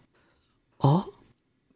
¿Oh? 0.78 1.14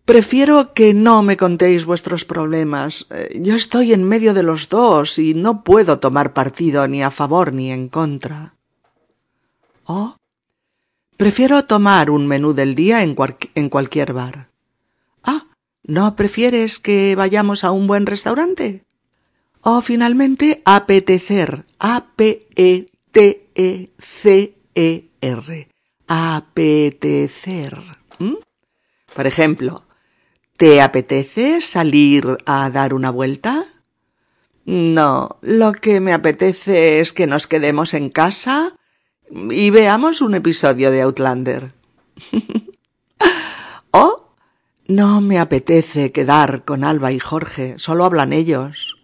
Prefiero 0.04 0.74
que 0.74 0.93
no 0.93 1.22
me 1.22 1.38
contéis 1.38 1.86
vuestros 1.86 2.26
problemas. 2.26 3.08
Eh, 3.10 3.39
yo 3.41 3.56
estoy 3.56 3.93
en 3.93 4.04
medio 4.04 4.34
de 4.34 4.43
los 4.43 4.70
dos 4.70 5.20
y 5.20 5.34
no 5.34 5.63
puedo 5.63 6.00
tomar 6.00 6.34
partido 6.34 6.88
ni 6.88 7.04
a 7.04 7.12
favor 7.12 7.54
ni 7.54 7.72
en 7.72 7.88
contra. 7.89 8.56
¿Oh? 9.86 10.16
Prefiero 11.17 11.65
tomar 11.65 12.10
un 12.12 12.27
menú 12.27 12.53
del 12.53 12.75
día 12.75 13.03
en, 13.03 13.15
en 13.56 13.69
cualquier 13.69 14.13
bar. 14.13 14.49
Ah, 15.23 15.47
¿no 15.84 16.15
prefieres 16.15 16.77
que 16.80 17.15
vayamos 17.15 17.63
a 17.63 17.71
un 17.71 17.88
buen 17.88 18.06
restaurante? 18.06 18.86
O 19.62 19.82
finalmente 19.82 20.62
apetecer. 20.63 21.65
A-P-E 21.80 22.88
T-E-C-E-R. 23.17 23.97
Apetecer. 26.08 27.77
¿Mm? 28.19 28.36
Por 29.15 29.25
ejemplo, 29.25 29.88
¿te 30.56 30.82
apetece 30.82 31.62
salir 31.62 32.38
a 32.45 32.69
dar 32.69 32.93
una 32.93 33.10
vuelta? 33.10 33.65
No, 34.65 35.39
lo 35.41 35.71
que 35.71 35.99
me 35.99 36.13
apetece 36.13 36.99
es 36.99 37.12
que 37.12 37.25
nos 37.25 37.47
quedemos 37.47 37.95
en 37.95 38.10
casa 38.10 38.75
y 39.30 39.70
veamos 39.70 40.22
un 40.22 40.36
episodio 40.36 40.92
de 40.92 41.02
Outlander. 41.02 41.74
oh, 43.92 44.34
no 44.88 45.22
me 45.22 45.40
apetece 45.40 46.12
quedar 46.12 46.66
con 46.66 46.84
Alba 46.84 47.12
y 47.12 47.20
Jorge, 47.20 47.76
solo 47.78 48.06
hablan 48.06 48.34
ellos. 48.34 48.98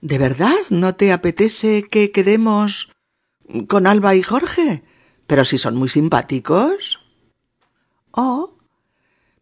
¿De 0.00 0.18
verdad 0.18 0.54
no 0.70 0.94
te 0.94 1.12
apetece 1.12 1.88
que 1.88 2.12
quedemos 2.12 2.92
con 3.66 3.88
Alba 3.88 4.14
y 4.14 4.22
Jorge? 4.22 4.84
Pero 5.26 5.44
si 5.44 5.58
son 5.58 5.74
muy 5.74 5.88
simpáticos. 5.88 7.00
Oh, 8.12 8.56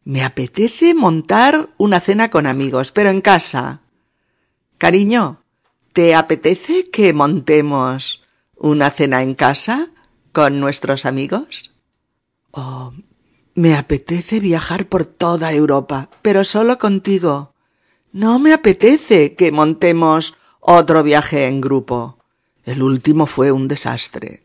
me 0.04 0.24
apetece 0.24 0.94
montar 0.94 1.68
una 1.76 2.00
cena 2.00 2.30
con 2.30 2.46
amigos, 2.46 2.92
pero 2.92 3.10
en 3.10 3.20
casa. 3.20 3.82
Cariño, 4.78 5.42
¿te 5.92 6.14
apetece 6.14 6.84
que 6.84 7.12
montemos 7.12 8.23
una 8.56 8.90
cena 8.90 9.22
en 9.22 9.34
casa 9.34 9.90
con 10.32 10.60
nuestros 10.60 11.06
amigos? 11.06 11.72
Oh, 12.50 12.92
me 13.54 13.74
apetece 13.76 14.40
viajar 14.40 14.86
por 14.86 15.04
toda 15.04 15.52
Europa, 15.52 16.10
pero 16.22 16.44
solo 16.44 16.78
contigo. 16.78 17.54
No 18.12 18.38
me 18.38 18.52
apetece 18.52 19.34
que 19.34 19.52
montemos 19.52 20.34
otro 20.60 21.02
viaje 21.02 21.46
en 21.46 21.60
grupo. 21.60 22.18
El 22.64 22.82
último 22.82 23.26
fue 23.26 23.52
un 23.52 23.68
desastre. 23.68 24.44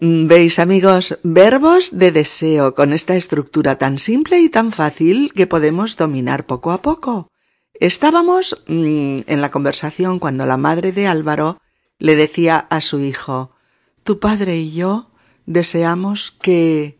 ¿Veis 0.00 0.58
amigos? 0.58 1.18
Verbos 1.22 1.90
de 1.92 2.10
deseo 2.10 2.74
con 2.74 2.94
esta 2.94 3.16
estructura 3.16 3.76
tan 3.76 3.98
simple 3.98 4.40
y 4.40 4.48
tan 4.48 4.72
fácil 4.72 5.30
que 5.34 5.46
podemos 5.46 5.96
dominar 5.96 6.46
poco 6.46 6.72
a 6.72 6.80
poco. 6.80 7.30
Estábamos 7.74 8.62
mmm, 8.66 9.18
en 9.26 9.40
la 9.40 9.50
conversación 9.50 10.18
cuando 10.18 10.46
la 10.46 10.56
madre 10.56 10.92
de 10.92 11.06
Álvaro 11.06 11.58
le 12.00 12.16
decía 12.16 12.58
a 12.58 12.80
su 12.80 12.98
hijo 13.00 13.54
Tu 14.02 14.18
padre 14.18 14.58
y 14.58 14.72
yo 14.72 15.12
deseamos 15.46 16.32
que 16.32 16.98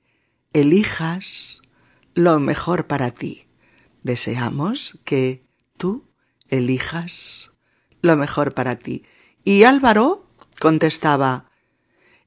elijas 0.52 1.60
lo 2.14 2.38
mejor 2.38 2.86
para 2.86 3.10
ti. 3.10 3.46
Deseamos 4.02 5.00
que 5.04 5.44
tú 5.76 6.04
elijas 6.48 7.52
lo 8.02 8.16
mejor 8.16 8.54
para 8.54 8.76
ti. 8.76 9.04
Y 9.42 9.64
Álvaro 9.64 10.30
contestaba 10.60 11.46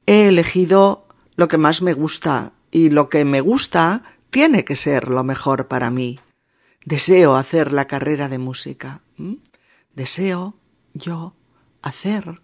He 0.06 0.28
elegido 0.28 1.08
lo 1.36 1.48
que 1.48 1.58
más 1.58 1.82
me 1.82 1.94
gusta 1.94 2.54
y 2.72 2.90
lo 2.90 3.08
que 3.08 3.24
me 3.24 3.40
gusta 3.40 4.04
tiene 4.32 4.66
que 4.66 4.76
ser 4.76 5.10
lo 5.10 5.24
mejor 5.24 5.68
para 5.68 5.92
mí. 5.92 6.20
Deseo 6.86 7.36
hacer 7.36 7.72
la 7.72 7.86
carrera 7.86 8.28
de 8.28 8.40
música. 8.40 9.04
Deseo 9.94 10.56
yo 10.94 11.36
hacer 11.82 12.42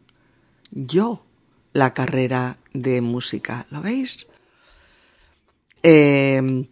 yo 0.72 1.26
la 1.74 1.94
carrera 1.94 2.58
de 2.74 3.02
música. 3.02 3.66
¿Lo 3.70 3.82
veis? 3.82 4.28
Eh, 5.84 6.68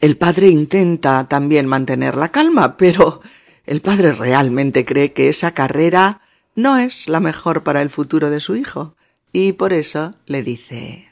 el 0.00 0.16
padre 0.16 0.48
intenta 0.48 1.28
también 1.28 1.66
mantener 1.66 2.16
la 2.16 2.30
calma, 2.30 2.76
pero 2.76 3.20
el 3.66 3.80
padre 3.80 4.12
realmente 4.12 4.84
cree 4.84 5.12
que 5.12 5.28
esa 5.28 5.54
carrera 5.54 6.22
no 6.54 6.76
es 6.76 7.08
la 7.08 7.20
mejor 7.20 7.62
para 7.62 7.82
el 7.82 7.90
futuro 7.90 8.28
de 8.28 8.40
su 8.40 8.56
hijo, 8.56 8.96
y 9.32 9.52
por 9.52 9.72
eso 9.72 10.14
le 10.26 10.42
dice 10.42 11.08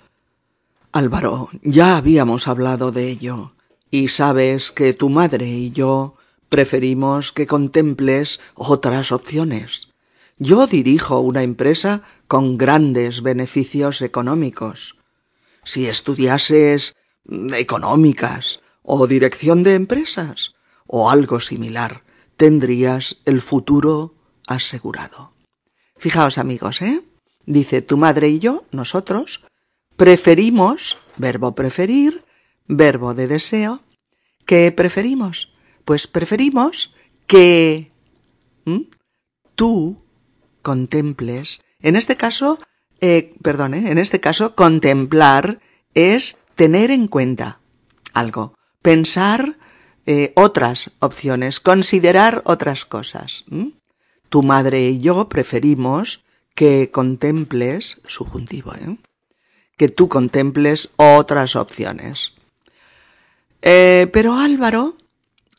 Álvaro, 0.93 1.51
ya 1.63 1.97
habíamos 1.97 2.49
hablado 2.49 2.91
de 2.91 3.09
ello, 3.09 3.53
y 3.91 4.09
sabes 4.09 4.73
que 4.73 4.93
tu 4.93 5.09
madre 5.09 5.49
y 5.49 5.71
yo 5.71 6.17
preferimos 6.49 7.33
que 7.33 7.47
contemples 7.47 8.41
otras 8.55 9.13
opciones. 9.13 9.90
Yo 10.43 10.67
dirijo 10.67 11.21
una 11.21 11.43
empresa 11.43 12.03
con 12.27 12.57
grandes 12.57 13.21
beneficios 13.21 14.01
económicos. 14.01 14.99
Si 15.65 15.87
estudiases 15.87 16.97
económicas 17.59 18.61
o 18.83 19.07
dirección 19.07 19.63
de 19.63 19.75
empresas 19.75 20.55
o 20.87 21.11
algo 21.11 21.41
similar, 21.41 22.05
tendrías 22.39 23.19
el 23.27 23.43
futuro 23.43 24.15
asegurado. 24.47 25.35
Fijaos 25.99 26.39
amigos, 26.39 26.81
¿eh? 26.81 27.03
Dice 27.45 27.83
tu 27.83 27.99
madre 27.99 28.31
y 28.31 28.39
yo, 28.39 28.65
nosotros, 28.73 29.45
preferimos, 29.97 30.97
verbo 31.19 31.55
preferir, 31.55 32.25
verbo 32.67 33.13
de 33.13 33.27
deseo, 33.27 33.83
¿qué 34.47 34.73
preferimos? 34.73 35.53
Pues 35.85 36.07
preferimos 36.07 36.95
que 37.27 37.93
tú 39.55 39.99
contemples, 40.71 41.63
en 41.81 41.97
este 41.97 42.17
caso, 42.17 42.61
eh, 43.01 43.35
perdón, 43.43 43.75
en 43.75 43.99
este 43.99 44.21
caso, 44.21 44.55
contemplar 44.55 45.59
es 45.95 46.39
tener 46.55 46.93
en 46.93 47.09
cuenta 47.09 47.59
algo, 48.13 48.55
pensar 48.83 49.57
eh, 50.07 50.33
otras 50.37 50.93
opciones, 51.01 51.59
considerar 51.59 52.43
otras 52.45 52.85
cosas. 52.85 53.45
Tu 54.29 54.45
madre 54.45 54.91
y 54.91 55.01
yo 55.01 55.29
preferimos 55.29 56.23
que 56.55 56.93
contemples, 56.93 58.01
subjuntivo, 58.07 58.73
¿eh? 58.77 58.97
que 59.77 59.89
tú 59.89 60.09
contemples 60.09 60.91
otras 60.95 61.57
opciones. 61.57 62.31
Eh, 63.61 64.09
pero 64.13 64.37
Álvaro, 64.37 64.97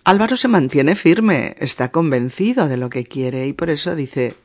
Álvaro 0.05 0.37
se 0.37 0.47
mantiene 0.47 0.95
firme, 0.95 1.55
está 1.59 1.91
convencido 1.91 2.69
de 2.69 2.77
lo 2.77 2.89
que 2.89 3.03
quiere 3.03 3.47
y 3.47 3.53
por 3.53 3.69
eso 3.69 3.93
dice, 3.95 4.35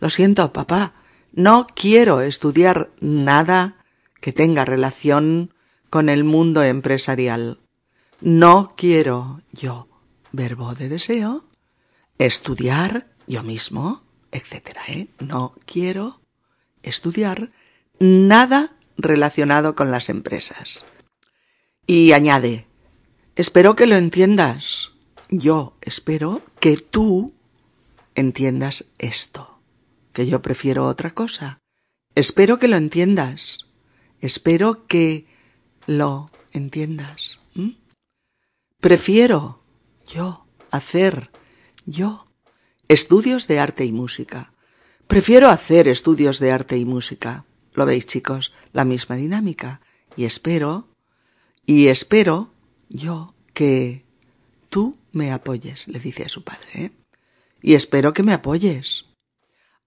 lo 0.00 0.10
siento, 0.10 0.52
papá, 0.52 0.94
no 1.32 1.66
quiero 1.74 2.20
estudiar 2.22 2.90
nada 3.00 3.76
que 4.20 4.32
tenga 4.32 4.64
relación 4.64 5.54
con 5.90 6.08
el 6.08 6.24
mundo 6.24 6.62
empresarial. 6.62 7.60
No 8.20 8.74
quiero 8.76 9.42
yo, 9.52 9.88
verbo 10.32 10.74
de 10.74 10.88
deseo, 10.88 11.44
estudiar 12.18 13.06
yo 13.26 13.42
mismo, 13.42 14.02
etcétera, 14.32 14.82
¿eh? 14.88 15.08
No 15.18 15.54
quiero 15.66 16.20
estudiar 16.82 17.50
nada 17.98 18.74
relacionado 18.96 19.74
con 19.74 19.90
las 19.90 20.08
empresas. 20.08 20.84
Y 21.86 22.12
añade, 22.12 22.66
espero 23.36 23.76
que 23.76 23.86
lo 23.86 23.96
entiendas. 23.96 24.92
Yo 25.28 25.76
espero 25.80 26.42
que 26.60 26.76
tú 26.76 27.34
entiendas 28.14 28.86
esto, 28.98 29.49
que 30.20 30.26
yo 30.26 30.42
prefiero 30.42 30.86
otra 30.86 31.12
cosa. 31.14 31.62
Espero 32.14 32.58
que 32.58 32.68
lo 32.68 32.76
entiendas. 32.76 33.60
Espero 34.20 34.86
que 34.86 35.26
lo 35.86 36.30
entiendas. 36.52 37.38
Prefiero 38.80 39.62
yo 40.06 40.46
hacer 40.70 41.30
yo 41.86 42.26
estudios 42.88 43.48
de 43.48 43.60
arte 43.60 43.86
y 43.86 43.92
música. 43.92 44.52
Prefiero 45.06 45.48
hacer 45.48 45.88
estudios 45.88 46.38
de 46.38 46.52
arte 46.52 46.76
y 46.76 46.84
música. 46.84 47.46
Lo 47.72 47.86
veis 47.86 48.04
chicos, 48.04 48.52
la 48.74 48.84
misma 48.84 49.16
dinámica. 49.16 49.80
Y 50.16 50.26
espero, 50.26 50.90
y 51.64 51.86
espero 51.86 52.52
yo 52.90 53.34
que 53.54 54.04
tú 54.68 54.98
me 55.12 55.32
apoyes, 55.32 55.88
le 55.88 55.98
dice 55.98 56.24
a 56.24 56.28
su 56.28 56.44
padre. 56.44 56.68
¿eh? 56.74 56.90
Y 57.62 57.72
espero 57.72 58.12
que 58.12 58.22
me 58.22 58.34
apoyes. 58.34 59.09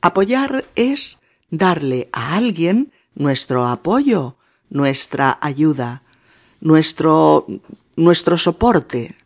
Apoyar 0.00 0.64
es 0.74 1.18
darle 1.50 2.08
a 2.10 2.34
alguien 2.34 2.92
nuestro 3.14 3.66
apoyo, 3.66 4.38
nuestra 4.70 5.38
ayuda, 5.38 6.02
nuestro, 6.62 7.46
nuestro 7.94 8.38
soporte. 8.38 9.16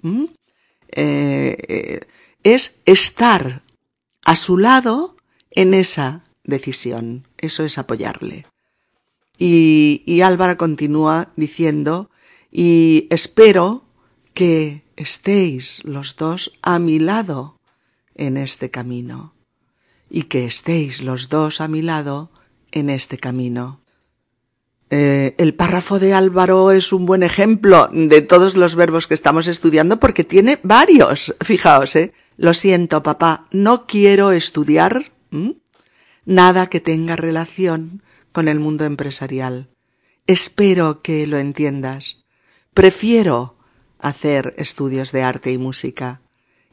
Eh, 0.91 1.57
eh, 1.69 2.01
es 2.43 2.75
estar 2.85 3.63
a 4.25 4.35
su 4.35 4.59
lado 4.59 5.15
en 5.53 5.73
esa 5.73 6.25
decisión. 6.43 7.29
Eso 7.37 7.63
es 7.63 7.79
apoyarle. 7.79 8.45
Y, 9.39 10.03
y 10.05 10.23
Álvaro 10.23 10.59
continúa 10.59 11.29
diciendo, 11.37 12.11
y 12.51 13.07
espero 13.11 13.85
que 14.39 14.85
estéis 14.95 15.83
los 15.83 16.15
dos 16.15 16.53
a 16.63 16.79
mi 16.79 17.01
lado 17.01 17.59
en 18.15 18.37
este 18.37 18.71
camino 18.71 19.35
y 20.09 20.23
que 20.31 20.45
estéis 20.45 21.03
los 21.03 21.29
dos 21.29 21.61
a 21.61 21.67
mi 21.67 21.83
lado 21.83 22.31
en 22.71 22.89
este 22.89 23.19
camino. 23.19 23.81
Eh, 24.91 25.35
el 25.39 25.55
párrafo 25.55 25.99
de 25.99 26.15
Álvaro 26.15 26.71
es 26.71 26.93
un 26.93 27.05
buen 27.05 27.25
ejemplo 27.25 27.89
de 27.93 28.23
todos 28.23 28.55
los 28.55 28.77
verbos 28.77 29.09
que 29.09 29.15
estamos 29.15 29.49
estudiando 29.49 29.99
porque 29.99 30.23
tiene 30.23 30.61
varios. 30.63 31.35
Fijaos, 31.41 31.97
¿eh? 31.97 32.13
Lo 32.37 32.55
siento, 32.55 33.03
papá, 33.03 33.49
no 33.51 33.89
quiero 33.89 34.31
estudiar 34.31 35.11
nada 36.27 36.69
que 36.69 36.79
tenga 36.79 37.17
relación 37.17 38.05
con 38.31 38.47
el 38.47 38.61
mundo 38.61 38.85
empresarial. 38.85 39.69
Espero 40.29 41.03
que 41.03 41.27
lo 41.27 41.39
entiendas. 41.39 42.23
Prefiero 42.73 43.58
hacer 43.99 44.55
estudios 44.59 45.13
de 45.13 45.23
arte 45.23 45.53
y 45.53 45.59
música 45.59 46.21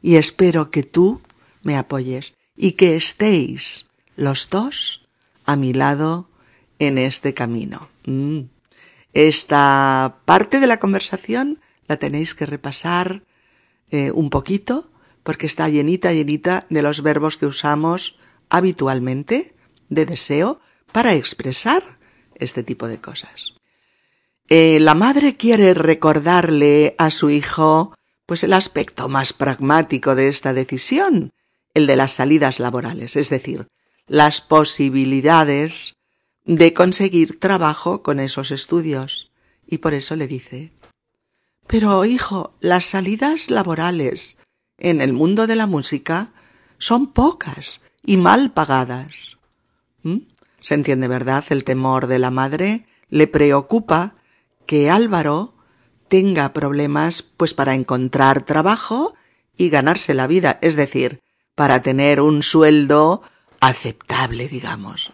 y 0.01 0.15
espero 0.15 0.69
que 0.69 0.83
tú 0.83 1.21
me 1.63 1.77
apoyes 1.77 2.35
y 2.55 2.73
que 2.73 2.95
estéis 2.95 3.88
los 4.15 4.49
dos 4.49 5.07
a 5.45 5.55
mi 5.55 5.73
lado 5.73 6.29
en 6.79 6.97
este 6.97 7.33
camino. 7.33 7.89
Mm. 8.05 8.41
Esta 9.13 10.17
parte 10.25 10.59
de 10.59 10.67
la 10.67 10.79
conversación 10.79 11.59
la 11.88 11.97
tenéis 11.97 12.35
que 12.35 12.45
repasar 12.45 13.23
eh, 13.89 14.11
un 14.11 14.29
poquito 14.29 14.89
porque 15.23 15.47
está 15.47 15.69
llenita, 15.69 16.13
llenita 16.13 16.67
de 16.69 16.81
los 16.81 17.01
verbos 17.01 17.38
que 17.38 17.45
usamos 17.45 18.17
habitualmente 18.49 19.55
de 19.89 20.05
deseo 20.05 20.59
para 20.91 21.13
expresar 21.13 21.97
este 22.35 22.63
tipo 22.63 22.88
de 22.88 23.01
cosas. 23.01 23.55
Eh, 24.47 24.79
la 24.79 24.93
madre 24.93 25.34
quiere 25.34 25.73
recordarle 25.73 26.95
a 26.97 27.10
su 27.10 27.29
hijo 27.29 27.95
pues 28.25 28.43
el 28.43 28.53
aspecto 28.53 29.10
más 29.10 29.34
pragmático 29.34 30.15
de 30.15 30.27
esta 30.27 30.53
decisión, 30.53 31.31
el 31.73 31.88
de 31.88 31.95
las 31.95 32.13
salidas 32.13 32.60
laborales, 32.60 33.15
es 33.15 33.29
decir, 33.29 33.67
las 34.08 34.41
posibilidades 34.41 35.95
de 36.43 36.73
conseguir 36.73 37.39
trabajo 37.39 38.03
con 38.03 38.19
esos 38.19 38.51
estudios. 38.51 39.31
Y 39.67 39.79
por 39.79 39.93
eso 39.93 40.15
le 40.15 40.27
dice 40.27 40.71
Pero, 41.67 42.05
hijo, 42.05 42.55
las 42.60 42.86
salidas 42.86 43.49
laborales 43.49 44.38
en 44.77 45.01
el 45.01 45.13
mundo 45.13 45.47
de 45.47 45.55
la 45.55 45.65
música 45.65 46.34
son 46.77 47.13
pocas 47.13 47.81
y 48.03 48.17
mal 48.17 48.53
pagadas. 48.53 49.38
¿Mm? 50.03 50.17
Se 50.62 50.75
entiende, 50.75 51.08
¿verdad? 51.08 51.45
El 51.49 51.63
temor 51.63 52.05
de 52.08 52.19
la 52.19 52.29
madre 52.31 52.86
le 53.10 53.27
preocupa 53.27 54.15
que 54.65 54.89
Álvaro 54.89 55.54
tenga 56.08 56.54
problemas 56.54 57.23
pues 57.23 57.54
para 57.54 57.73
encontrar 57.73 58.43
trabajo 58.43 59.15
y 59.58 59.69
ganarse 59.69 60.13
la 60.13 60.28
vida, 60.28 60.60
es 60.62 60.75
decir, 60.75 61.21
para 61.56 61.82
tener 61.82 62.21
un 62.21 62.43
sueldo 62.43 63.21
aceptable, 63.60 64.47
digamos. 64.47 65.12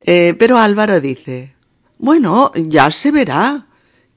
Eh, 0.00 0.34
pero 0.38 0.58
Álvaro 0.58 1.00
dice, 1.00 1.54
bueno, 1.98 2.52
ya 2.54 2.90
se 2.90 3.10
verá. 3.10 3.66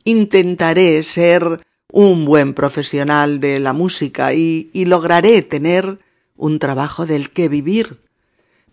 Intentaré 0.03 1.03
ser 1.03 1.65
un 1.91 2.25
buen 2.25 2.53
profesional 2.53 3.39
de 3.39 3.59
la 3.59 3.73
música 3.73 4.33
y, 4.33 4.69
y 4.73 4.85
lograré 4.85 5.41
tener 5.41 5.99
un 6.35 6.59
trabajo 6.59 7.05
del 7.05 7.31
que 7.31 7.49
vivir. 7.49 8.01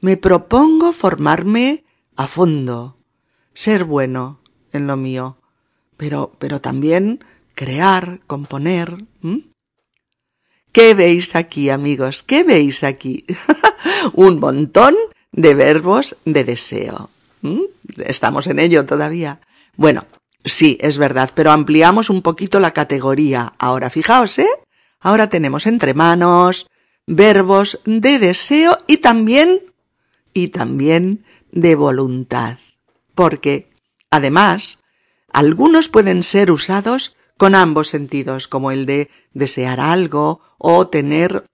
Me 0.00 0.16
propongo 0.16 0.92
formarme 0.92 1.84
a 2.16 2.26
fondo, 2.26 2.98
ser 3.54 3.84
bueno 3.84 4.43
en 4.74 4.86
lo 4.86 4.96
mío, 4.96 5.36
pero, 5.96 6.32
pero 6.38 6.60
también 6.60 7.24
crear, 7.54 8.20
componer. 8.26 9.04
¿Qué 10.72 10.94
veis 10.94 11.34
aquí, 11.36 11.70
amigos? 11.70 12.22
¿Qué 12.22 12.44
veis 12.44 12.84
aquí? 12.84 13.24
Un 14.12 14.40
montón 14.40 14.94
de 15.32 15.54
verbos 15.54 16.16
de 16.24 16.44
deseo. 16.44 17.10
Estamos 18.04 18.46
en 18.46 18.58
ello 18.58 18.86
todavía. 18.86 19.40
Bueno, 19.76 20.06
sí, 20.44 20.78
es 20.80 20.98
verdad, 20.98 21.30
pero 21.34 21.52
ampliamos 21.52 22.10
un 22.10 22.22
poquito 22.22 22.60
la 22.60 22.72
categoría. 22.72 23.54
Ahora, 23.58 23.90
fijaos, 23.90 24.38
¿eh? 24.38 24.48
Ahora 25.00 25.28
tenemos 25.28 25.66
entre 25.66 25.94
manos 25.94 26.66
verbos 27.06 27.80
de 27.84 28.18
deseo 28.18 28.78
y 28.86 28.98
también, 28.98 29.60
y 30.32 30.48
también 30.48 31.24
de 31.52 31.74
voluntad. 31.74 32.58
Porque, 33.14 33.68
además, 34.14 34.78
algunos 35.32 35.88
pueden 35.88 36.22
ser 36.22 36.50
usados 36.50 37.16
con 37.36 37.54
ambos 37.54 37.88
sentidos, 37.88 38.48
como 38.48 38.70
el 38.70 38.86
de 38.86 39.10
desear 39.32 39.80
algo 39.80 40.40
o 40.58 40.86
tener 40.88 41.44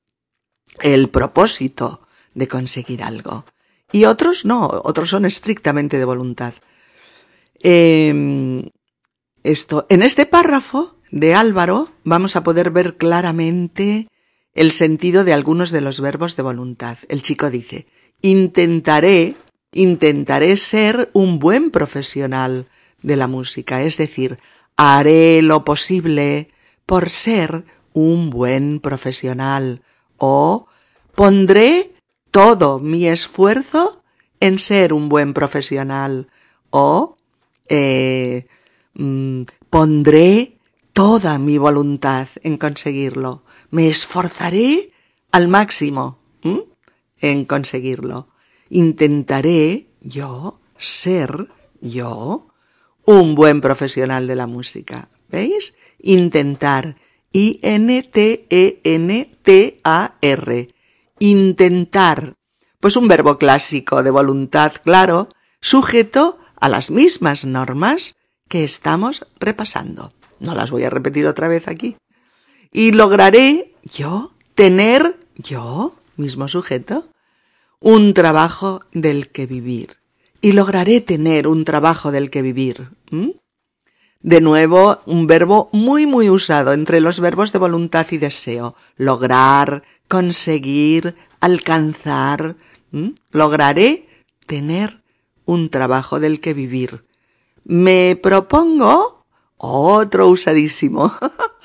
el 0.80 1.08
propósito 1.08 2.06
de 2.34 2.48
conseguir 2.48 3.02
algo. 3.02 3.44
Y 3.92 4.04
otros 4.04 4.44
no, 4.44 4.66
otros 4.66 5.10
son 5.10 5.24
estrictamente 5.24 5.98
de 5.98 6.04
voluntad. 6.04 6.54
Em, 7.60 8.70
esto, 9.42 9.86
en 9.88 10.02
este 10.02 10.26
párrafo 10.26 10.96
de 11.10 11.34
Álvaro 11.34 11.90
vamos 12.04 12.36
a 12.36 12.42
poder 12.42 12.70
ver 12.70 12.96
claramente 12.96 14.08
el 14.54 14.70
sentido 14.70 15.24
de 15.24 15.32
algunos 15.32 15.70
de 15.70 15.80
los 15.80 16.00
verbos 16.00 16.36
de 16.36 16.42
voluntad. 16.42 16.98
El 17.08 17.22
chico 17.22 17.50
dice, 17.50 17.86
intentaré, 18.20 19.36
intentaré 19.72 20.56
ser 20.56 21.10
un 21.12 21.38
buen 21.38 21.70
profesional 21.70 22.66
de 23.02 23.16
la 23.16 23.28
música, 23.28 23.82
es 23.82 23.96
decir, 23.96 24.38
haré 24.76 25.42
lo 25.42 25.64
posible 25.64 26.50
por 26.86 27.10
ser 27.10 27.64
un 27.92 28.30
buen 28.30 28.80
profesional 28.80 29.82
o 30.16 30.66
pondré 31.14 31.92
todo 32.30 32.78
mi 32.78 33.06
esfuerzo 33.06 34.02
en 34.40 34.58
ser 34.58 34.92
un 34.92 35.08
buen 35.08 35.34
profesional 35.34 36.28
o 36.70 37.16
eh, 37.68 38.46
mm, 38.94 39.42
pondré 39.68 40.58
toda 40.92 41.38
mi 41.38 41.58
voluntad 41.58 42.28
en 42.42 42.56
conseguirlo. 42.56 43.44
Me 43.70 43.88
esforzaré 43.88 44.92
al 45.30 45.48
máximo 45.48 46.18
en 47.20 47.44
conseguirlo. 47.44 48.28
Intentaré 48.70 49.88
yo 50.00 50.60
ser 50.78 51.48
yo 51.80 52.48
un 53.04 53.34
buen 53.34 53.60
profesional 53.60 54.26
de 54.26 54.36
la 54.36 54.46
música. 54.46 55.10
¿Veis? 55.28 55.74
Intentar. 55.98 56.96
I-N-T-E-N-T-A-R. 57.32 57.88
Intentar. 61.18 62.34
Pues 62.80 62.96
un 62.96 63.08
verbo 63.08 63.36
clásico 63.38 64.02
de 64.02 64.10
voluntad, 64.10 64.72
claro, 64.82 65.28
sujeto 65.60 66.38
a 66.56 66.68
las 66.68 66.90
mismas 66.90 67.44
normas 67.44 68.14
que 68.48 68.64
estamos 68.64 69.26
repasando. 69.38 70.12
No 70.38 70.54
las 70.54 70.70
voy 70.70 70.84
a 70.84 70.90
repetir 70.90 71.26
otra 71.26 71.48
vez 71.48 71.68
aquí. 71.68 71.96
Y 72.72 72.92
lograré 72.92 73.74
yo 73.82 74.32
tener 74.54 75.18
yo, 75.36 75.96
mismo 76.16 76.48
sujeto, 76.48 77.10
un 77.80 78.14
trabajo 78.14 78.82
del 78.92 79.28
que 79.28 79.46
vivir. 79.46 79.96
Y 80.40 80.52
lograré 80.52 81.00
tener 81.00 81.46
un 81.46 81.64
trabajo 81.64 82.12
del 82.12 82.30
que 82.30 82.42
vivir. 82.42 82.88
De 84.20 84.40
nuevo, 84.40 85.00
un 85.06 85.26
verbo 85.26 85.68
muy 85.72 86.06
muy 86.06 86.30
usado 86.30 86.72
entre 86.72 87.00
los 87.00 87.20
verbos 87.20 87.52
de 87.52 87.58
voluntad 87.58 88.06
y 88.10 88.18
deseo. 88.18 88.74
Lograr, 88.96 89.82
conseguir, 90.08 91.16
alcanzar. 91.40 92.56
Lograré 93.30 94.06
tener 94.46 95.02
un 95.44 95.68
trabajo 95.70 96.20
del 96.20 96.40
que 96.40 96.54
vivir. 96.54 97.04
Me 97.64 98.18
propongo 98.22 99.26
otro 99.56 100.28
usadísimo. 100.28 101.12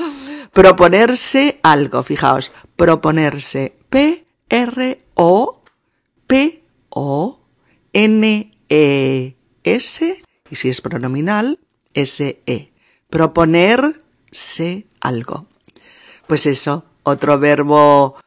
proponerse 0.53 1.59
algo, 1.63 2.03
fijaos, 2.03 2.51
proponerse 2.77 3.77
P 3.89 4.25
R 4.49 4.99
O 5.15 5.61
P 6.27 6.63
O 6.89 7.39
N 7.93 8.51
E 8.69 9.35
S 9.63 10.23
y 10.49 10.55
si 10.55 10.69
es 10.69 10.81
pronominal 10.81 11.59
S 11.93 12.41
E. 12.45 12.71
Proponerse 13.09 14.85
algo. 15.01 15.47
Pues 16.27 16.45
eso, 16.45 16.85
otro 17.03 17.39
verbo 17.39 18.17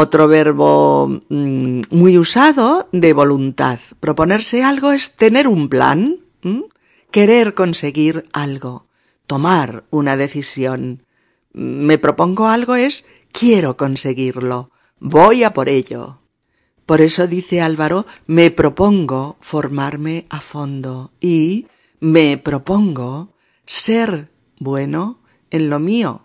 otro 0.00 0.28
verbo 0.28 1.08
mm, 1.28 1.80
muy 1.90 2.18
usado 2.18 2.88
de 2.92 3.12
voluntad. 3.12 3.80
Proponerse 3.98 4.62
algo 4.62 4.92
es 4.92 5.16
tener 5.16 5.48
un 5.48 5.68
plan, 5.68 6.18
querer 7.10 7.54
conseguir 7.54 8.24
algo, 8.32 8.86
tomar 9.26 9.84
una 9.90 10.16
decisión. 10.16 11.04
Me 11.52 11.98
propongo 11.98 12.46
algo 12.46 12.76
es 12.76 13.06
quiero 13.32 13.76
conseguirlo, 13.76 14.70
voy 15.00 15.42
a 15.42 15.52
por 15.52 15.68
ello. 15.68 16.20
Por 16.88 17.02
eso 17.02 17.26
dice 17.26 17.60
Álvaro, 17.60 18.06
me 18.26 18.50
propongo 18.50 19.36
formarme 19.42 20.24
a 20.30 20.40
fondo 20.40 21.12
y 21.20 21.66
me 22.00 22.38
propongo 22.38 23.34
ser 23.66 24.30
bueno 24.58 25.20
en 25.50 25.68
lo 25.68 25.80
mío. 25.80 26.24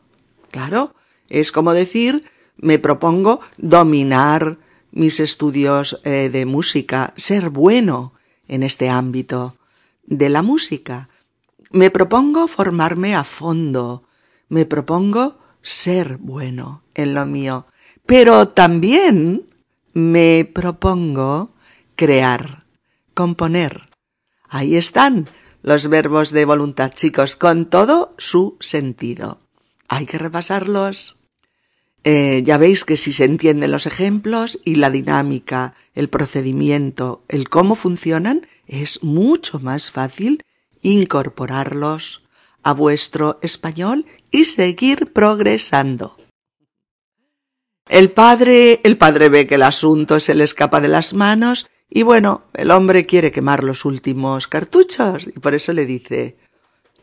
Claro, 0.52 0.96
es 1.28 1.52
como 1.52 1.74
decir, 1.74 2.24
me 2.56 2.80
propongo 2.80 3.42
dominar 3.58 4.58
mis 4.94 5.20
estudios 5.20 6.00
eh, 6.06 6.30
de 6.32 6.46
música, 6.46 7.14
ser 7.18 7.50
bueno 7.50 8.14
en 8.48 8.64
este 8.64 8.90
ámbito 8.90 9.58
de 10.06 10.30
la 10.30 10.44
música. 10.44 11.10
Me 11.72 11.92
propongo 11.92 12.48
formarme 12.48 13.16
a 13.16 13.26
fondo, 13.26 14.06
me 14.48 14.66
propongo 14.66 15.40
ser 15.62 16.20
bueno 16.20 16.84
en 16.96 17.14
lo 17.14 17.26
mío, 17.26 17.68
pero 18.06 18.48
también 18.48 19.50
me 19.94 20.50
propongo 20.52 21.54
crear, 21.96 22.66
componer. 23.14 23.90
Ahí 24.50 24.76
están 24.76 25.30
los 25.62 25.88
verbos 25.88 26.32
de 26.32 26.46
voluntad, 26.46 26.92
chicos, 26.94 27.36
con 27.36 27.70
todo 27.70 28.14
su 28.18 28.58
sentido. 28.60 29.40
Hay 29.88 30.06
que 30.06 30.18
repasarlos. 30.18 31.18
Eh, 32.04 32.44
ya 32.46 32.58
veis 32.58 32.84
que 32.84 32.98
si 32.98 33.14
se 33.14 33.24
entienden 33.24 33.72
los 33.72 33.86
ejemplos 33.86 34.60
y 34.66 34.76
la 34.76 34.90
dinámica, 34.90 35.76
el 35.94 36.10
procedimiento, 36.10 37.24
el 37.30 37.48
cómo 37.48 37.76
funcionan, 37.76 38.46
es 38.68 39.04
mucho 39.04 39.60
más 39.60 39.92
fácil 39.92 40.44
incorporarlos 40.82 42.24
a 42.62 42.74
vuestro 42.74 43.40
español 43.42 44.06
y 44.32 44.46
seguir 44.46 45.14
progresando. 45.14 46.18
El 47.90 48.12
padre, 48.12 48.80
el 48.84 48.98
padre 48.98 49.30
ve 49.30 49.46
que 49.46 49.56
el 49.56 49.64
asunto 49.64 50.20
se 50.20 50.36
le 50.36 50.44
escapa 50.44 50.82
de 50.82 50.88
las 50.88 51.14
manos 51.14 51.68
y 51.90 52.04
bueno, 52.04 52.46
el 52.54 52.72
hombre 52.72 53.06
quiere 53.06 53.32
quemar 53.32 53.64
los 53.64 53.86
últimos 53.86 54.48
cartuchos 54.48 55.28
y 55.28 55.40
por 55.40 55.54
eso 55.54 55.74
le 55.74 55.86
dice, 55.86 56.38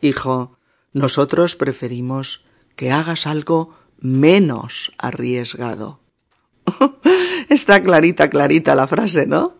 Hijo, 0.01 0.57
nosotros 0.91 1.55
preferimos 1.55 2.43
que 2.75 2.91
hagas 2.91 3.27
algo 3.27 3.77
menos 3.99 4.91
arriesgado. 4.97 6.01
Está 7.49 7.83
clarita, 7.83 8.29
clarita 8.29 8.75
la 8.75 8.87
frase, 8.87 9.27
¿no? 9.27 9.57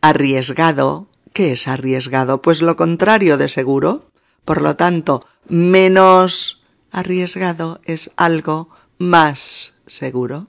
Arriesgado. 0.00 1.08
¿Qué 1.32 1.52
es 1.52 1.68
arriesgado? 1.68 2.42
Pues 2.42 2.62
lo 2.62 2.76
contrario 2.76 3.38
de 3.38 3.48
seguro. 3.48 4.10
Por 4.44 4.62
lo 4.62 4.76
tanto, 4.76 5.24
menos 5.48 6.64
arriesgado 6.90 7.80
es 7.84 8.10
algo 8.16 8.68
más 8.98 9.74
seguro. 9.86 10.48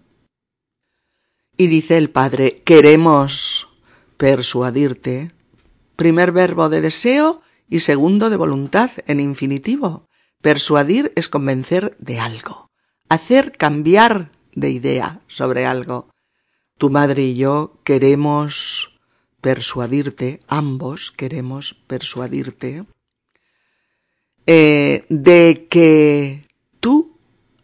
Y 1.58 1.67
dice 1.67 1.98
el 1.98 2.10
padre, 2.10 2.62
queremos 2.63 3.67
persuadirte. 4.17 5.32
Primer 5.96 6.32
verbo 6.32 6.70
de 6.70 6.82
deseo 6.82 7.41
y 7.67 7.80
segundo 7.80 8.30
de 8.30 8.38
voluntad 8.38 8.91
en 9.08 9.20
infinitivo. 9.20 10.08
Persuadir 10.41 11.12
es 11.15 11.30
convencer 11.30 11.96
de 12.00 12.20
algo 12.20 12.67
hacer 13.10 13.54
cambiar 13.58 14.32
de 14.54 14.72
idea 14.72 15.22
sobre 15.28 15.65
algo. 15.65 16.10
Tu 16.78 16.89
madre 16.89 17.24
y 17.24 17.36
yo 17.36 17.80
queremos 17.84 18.96
persuadirte, 19.41 20.41
ambos 20.48 21.12
queremos 21.12 21.76
persuadirte, 21.88 22.86
eh, 24.46 25.06
de 25.10 25.67
que 25.70 26.41
tú 26.80 27.17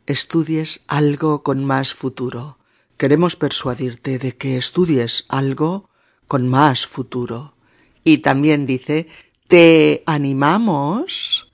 estudies 0.05 0.83
algo 0.87 1.43
con 1.43 1.63
más 1.65 1.93
futuro. 1.93 2.57
Queremos 2.97 3.35
persuadirte 3.35 4.19
de 4.19 4.37
que 4.37 4.57
estudies 4.57 5.25
algo 5.29 5.89
con 6.27 6.47
más 6.47 6.87
futuro. 6.87 7.55
Y 8.03 8.19
también 8.19 8.65
dice, 8.65 9.07
te 9.47 10.03
animamos 10.05 11.53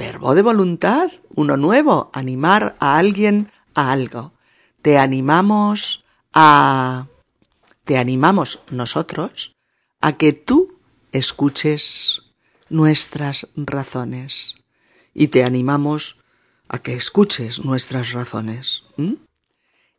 Verbo 0.00 0.34
de 0.34 0.40
voluntad, 0.40 1.10
uno 1.34 1.56
nuevo, 1.56 2.10
animar 2.14 2.76
a 2.80 2.96
alguien 2.96 3.50
a 3.74 3.92
algo. 3.92 4.32
Te 4.80 4.96
animamos 4.96 6.04
a... 6.32 7.06
Te 7.84 7.98
animamos 7.98 8.60
nosotros 8.70 9.56
a 10.00 10.16
que 10.16 10.32
tú 10.32 10.78
escuches 11.12 12.22
nuestras 12.68 13.48
razones 13.56 14.54
y 15.12 15.28
te 15.28 15.44
animamos 15.44 16.16
a 16.68 16.78
que 16.78 16.94
escuches 16.94 17.64
nuestras 17.64 18.12
razones. 18.12 18.84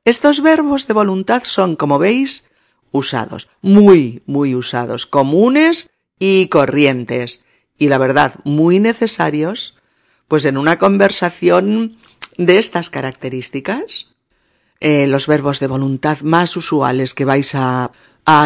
Estos 0.03 0.41
verbos 0.41 0.87
de 0.87 0.95
voluntad 0.95 1.43
son, 1.45 1.75
como 1.75 1.99
veis, 1.99 2.49
usados, 2.91 3.49
muy, 3.61 4.23
muy 4.25 4.55
usados, 4.55 5.05
comunes 5.05 5.89
y 6.17 6.47
corrientes, 6.47 7.43
y 7.77 7.87
la 7.87 7.99
verdad, 7.99 8.35
muy 8.43 8.79
necesarios, 8.79 9.75
pues 10.27 10.45
en 10.45 10.57
una 10.57 10.79
conversación 10.79 11.97
de 12.37 12.57
estas 12.57 12.89
características. 12.89 14.07
Eh, 14.79 15.05
los 15.05 15.27
verbos 15.27 15.59
de 15.59 15.67
voluntad 15.67 16.21
más 16.21 16.57
usuales 16.57 17.13
que 17.13 17.25
vais 17.25 17.53
a, 17.55 17.91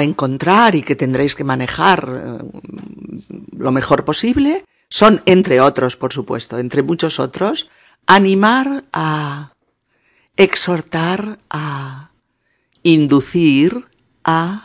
encontrar 0.02 0.74
y 0.74 0.82
que 0.82 0.96
tendréis 0.96 1.36
que 1.36 1.44
manejar 1.44 2.10
eh, 2.10 3.30
lo 3.56 3.72
mejor 3.72 4.04
posible 4.04 4.66
son, 4.90 5.22
entre 5.28 5.62
otros, 5.62 5.96
por 5.96 6.12
supuesto, 6.12 6.58
entre 6.58 6.82
muchos 6.82 7.20
otros, 7.20 7.70
animar 8.08 8.86
a, 8.92 9.55
exhortar 10.38 11.40
a, 11.50 12.12
inducir 12.84 13.88
a, 14.24 14.62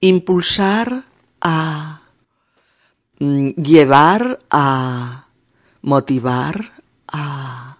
impulsar 0.00 1.04
a, 1.40 2.02
mm, 3.18 3.48
llevar 3.50 4.38
a, 4.50 5.28
motivar 5.82 6.72
a, 7.08 7.78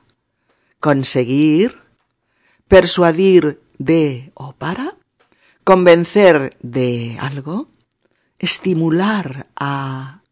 conseguir, 0.81 1.79
persuadir 2.67 3.63
de 3.79 4.33
o 4.35 4.53
para, 4.53 4.97
convencer 5.65 6.57
de 6.61 7.17
algo, 7.21 7.69
estimular 8.39 9.47
a 9.55 10.23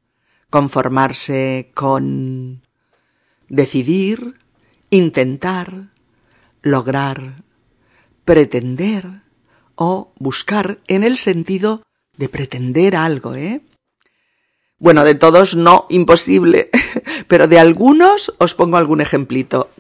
conformarse 0.50 1.70
con 1.74 2.62
decidir, 3.48 4.34
intentar, 4.90 5.90
lograr, 6.62 7.42
pretender 8.25 9.23
o 9.75 10.12
buscar 10.18 10.79
en 10.87 11.05
el 11.05 11.16
sentido 11.16 11.83
de 12.16 12.29
pretender 12.29 12.96
algo, 12.96 13.35
¿eh? 13.35 13.62
Bueno, 14.79 15.05
de 15.05 15.14
todos 15.14 15.57
no, 15.57 15.87
imposible, 15.90 16.70
pero 17.29 17.49
de 17.49 17.59
algunos 17.59 18.33
os 18.38 18.55
pongo 18.55 18.77
algún 18.77 19.01
ejemplito. 19.01 19.70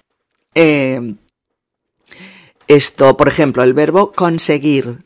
Eh, 0.54 1.14
esto, 2.66 3.16
por 3.16 3.28
ejemplo, 3.28 3.62
el 3.62 3.74
verbo 3.74 4.12
conseguir. 4.12 5.04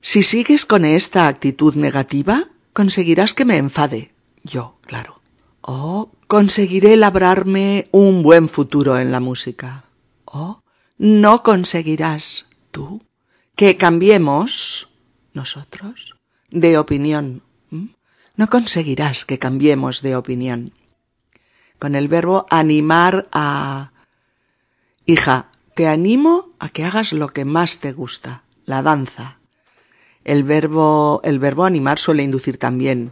Si 0.00 0.22
sigues 0.22 0.66
con 0.66 0.84
esta 0.84 1.28
actitud 1.28 1.74
negativa, 1.74 2.48
conseguirás 2.72 3.34
que 3.34 3.44
me 3.44 3.56
enfade. 3.56 4.12
Yo, 4.44 4.76
claro. 4.82 5.20
O 5.60 6.10
conseguiré 6.26 6.96
labrarme 6.96 7.88
un 7.90 8.22
buen 8.22 8.48
futuro 8.48 8.98
en 8.98 9.12
la 9.12 9.20
música. 9.20 9.84
O 10.24 10.61
no 11.02 11.42
conseguirás 11.42 12.46
tú 12.70 13.02
que 13.56 13.76
cambiemos 13.76 14.88
nosotros 15.32 16.14
de 16.52 16.78
opinión. 16.78 17.42
No 18.36 18.48
conseguirás 18.48 19.24
que 19.24 19.40
cambiemos 19.40 20.02
de 20.02 20.14
opinión. 20.14 20.72
Con 21.80 21.96
el 21.96 22.06
verbo 22.06 22.46
animar 22.50 23.26
a... 23.32 23.90
Hija, 25.04 25.50
te 25.74 25.88
animo 25.88 26.50
a 26.60 26.68
que 26.68 26.84
hagas 26.84 27.12
lo 27.12 27.30
que 27.30 27.44
más 27.44 27.80
te 27.80 27.92
gusta, 27.92 28.44
la 28.64 28.80
danza. 28.82 29.40
El 30.22 30.44
verbo, 30.44 31.20
el 31.24 31.40
verbo 31.40 31.64
animar 31.64 31.98
suele 31.98 32.22
inducir 32.22 32.58
también 32.58 33.10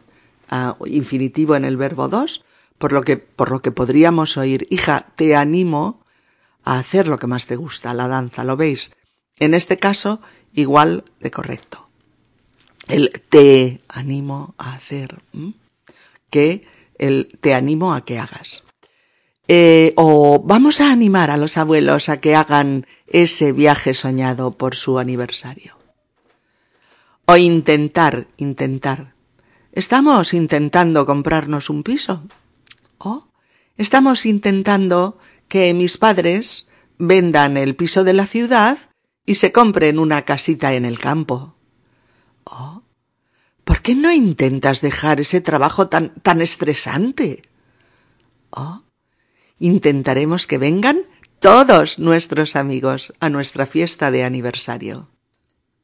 a 0.49 0.77
infinitivo 0.87 1.57
en 1.57 1.65
el 1.65 1.77
verbo 1.77 2.07
dos, 2.07 2.45
por 2.79 2.93
lo 2.93 3.03
que, 3.03 3.17
por 3.17 3.51
lo 3.51 3.63
que 3.63 3.73
podríamos 3.73 4.37
oír, 4.37 4.69
hija, 4.71 5.09
te 5.17 5.35
animo 5.35 6.05
a 6.65 6.79
hacer 6.79 7.09
lo 7.09 7.19
que 7.19 7.27
más 7.27 7.47
te 7.47 7.57
gusta, 7.57 7.95
la 7.95 8.09
danza, 8.09 8.45
¿lo 8.45 8.57
veis? 8.57 8.91
En 9.39 9.55
este 9.55 9.79
caso, 9.79 10.21
igual 10.53 11.05
de 11.21 11.31
correcto. 11.31 11.89
El 12.87 13.11
te 13.29 13.81
animo 13.89 14.55
a 14.59 14.75
hacer, 14.75 15.19
que 16.31 16.67
el 16.99 17.29
te 17.41 17.55
animo 17.55 17.95
a 17.95 18.05
que 18.05 18.19
hagas. 18.19 18.65
Eh, 19.49 19.95
o 19.97 20.41
vamos 20.45 20.81
a 20.81 20.93
animar 20.93 21.31
a 21.31 21.37
los 21.37 21.57
abuelos 21.57 22.09
a 22.09 22.21
que 22.21 22.37
hagan 22.37 22.87
ese 23.09 23.53
viaje 23.53 23.95
soñado 23.95 24.53
por 24.53 24.77
su 24.77 24.99
aniversario. 24.99 25.77
O 27.27 27.37
intentar, 27.37 28.27
intentar. 28.37 29.15
Estamos 29.73 30.35
intentando 30.35 31.07
comprarnos 31.07 31.71
un 31.71 31.83
piso. 31.83 32.25
O 32.99 33.29
estamos 33.77 34.27
intentando 34.27 35.19
que 35.51 35.75
mis 35.75 35.99
padres 35.99 36.69
vendan 36.97 37.59
el 37.59 37.75
piso 37.75 38.05
de 38.05 38.15
la 38.15 38.25
ciudad 38.25 38.79
y 39.27 39.35
se 39.35 39.53
compren 39.53 39.99
una 39.99 40.25
casita 40.25 40.75
en 40.75 40.85
el 40.85 40.99
campo. 40.99 41.57
Oh, 42.45 42.85
¿por 43.65 43.83
qué 43.83 43.97
no 43.97 44.13
intentas 44.13 44.81
dejar 44.81 45.21
ese 45.21 45.41
trabajo 45.41 45.89
tan, 45.89 46.15
tan 46.23 46.41
estresante? 46.41 47.43
Oh, 48.51 48.85
intentaremos 49.59 50.47
que 50.47 50.57
vengan 50.57 51.03
todos 51.41 51.99
nuestros 51.99 52.55
amigos 52.55 53.13
a 53.19 53.29
nuestra 53.29 53.67
fiesta 53.67 54.13
de 54.13 54.25
aniversario. 54.25 55.11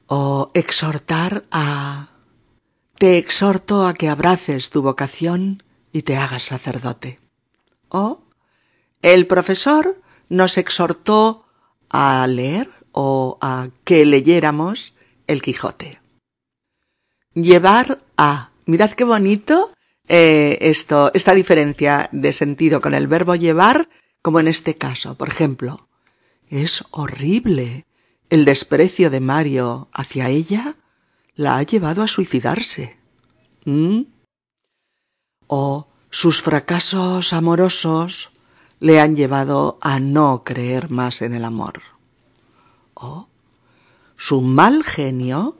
O 0.07 0.49
exhortar 0.53 1.43
a... 1.51 2.11
Te 2.97 3.17
exhorto 3.17 3.85
a 3.85 3.93
que 3.93 4.07
abraces 4.07 4.69
tu 4.69 4.81
vocación 4.81 5.61
y 5.91 6.03
te 6.03 6.15
hagas 6.15 6.43
sacerdote. 6.43 7.19
O 7.89 8.26
el 9.01 9.27
profesor 9.27 10.01
nos 10.29 10.57
exhortó 10.57 11.45
a 11.89 12.25
leer 12.27 12.69
o 12.91 13.37
a 13.41 13.69
que 13.83 14.05
leyéramos 14.05 14.95
el 15.27 15.41
Quijote. 15.41 16.01
Llevar 17.33 18.01
a. 18.17 18.51
Mirad 18.65 18.91
qué 18.91 19.03
bonito 19.03 19.71
eh, 20.07 20.57
esto, 20.61 21.11
esta 21.13 21.33
diferencia 21.33 22.09
de 22.11 22.33
sentido 22.33 22.81
con 22.81 22.93
el 22.93 23.07
verbo 23.07 23.35
llevar, 23.35 23.89
como 24.21 24.39
en 24.39 24.47
este 24.47 24.75
caso. 24.75 25.15
Por 25.15 25.29
ejemplo, 25.29 25.87
es 26.49 26.83
horrible. 26.91 27.85
El 28.29 28.43
desprecio 28.43 29.09
de 29.09 29.19
Mario 29.19 29.89
hacia 29.93 30.29
ella 30.29 30.75
la 31.35 31.57
ha 31.57 31.63
llevado 31.63 32.01
a 32.01 32.07
suicidarse. 32.07 32.97
¿Mm? 33.63 34.01
O 35.47 35.87
sus 36.09 36.41
fracasos 36.41 37.31
amorosos 37.31 38.31
le 38.79 38.99
han 38.99 39.15
llevado 39.15 39.77
a 39.81 39.99
no 39.99 40.43
creer 40.43 40.89
más 40.89 41.21
en 41.21 41.33
el 41.33 41.45
amor. 41.45 41.81
O 42.93 43.27
su 44.15 44.41
mal 44.41 44.83
genio 44.83 45.57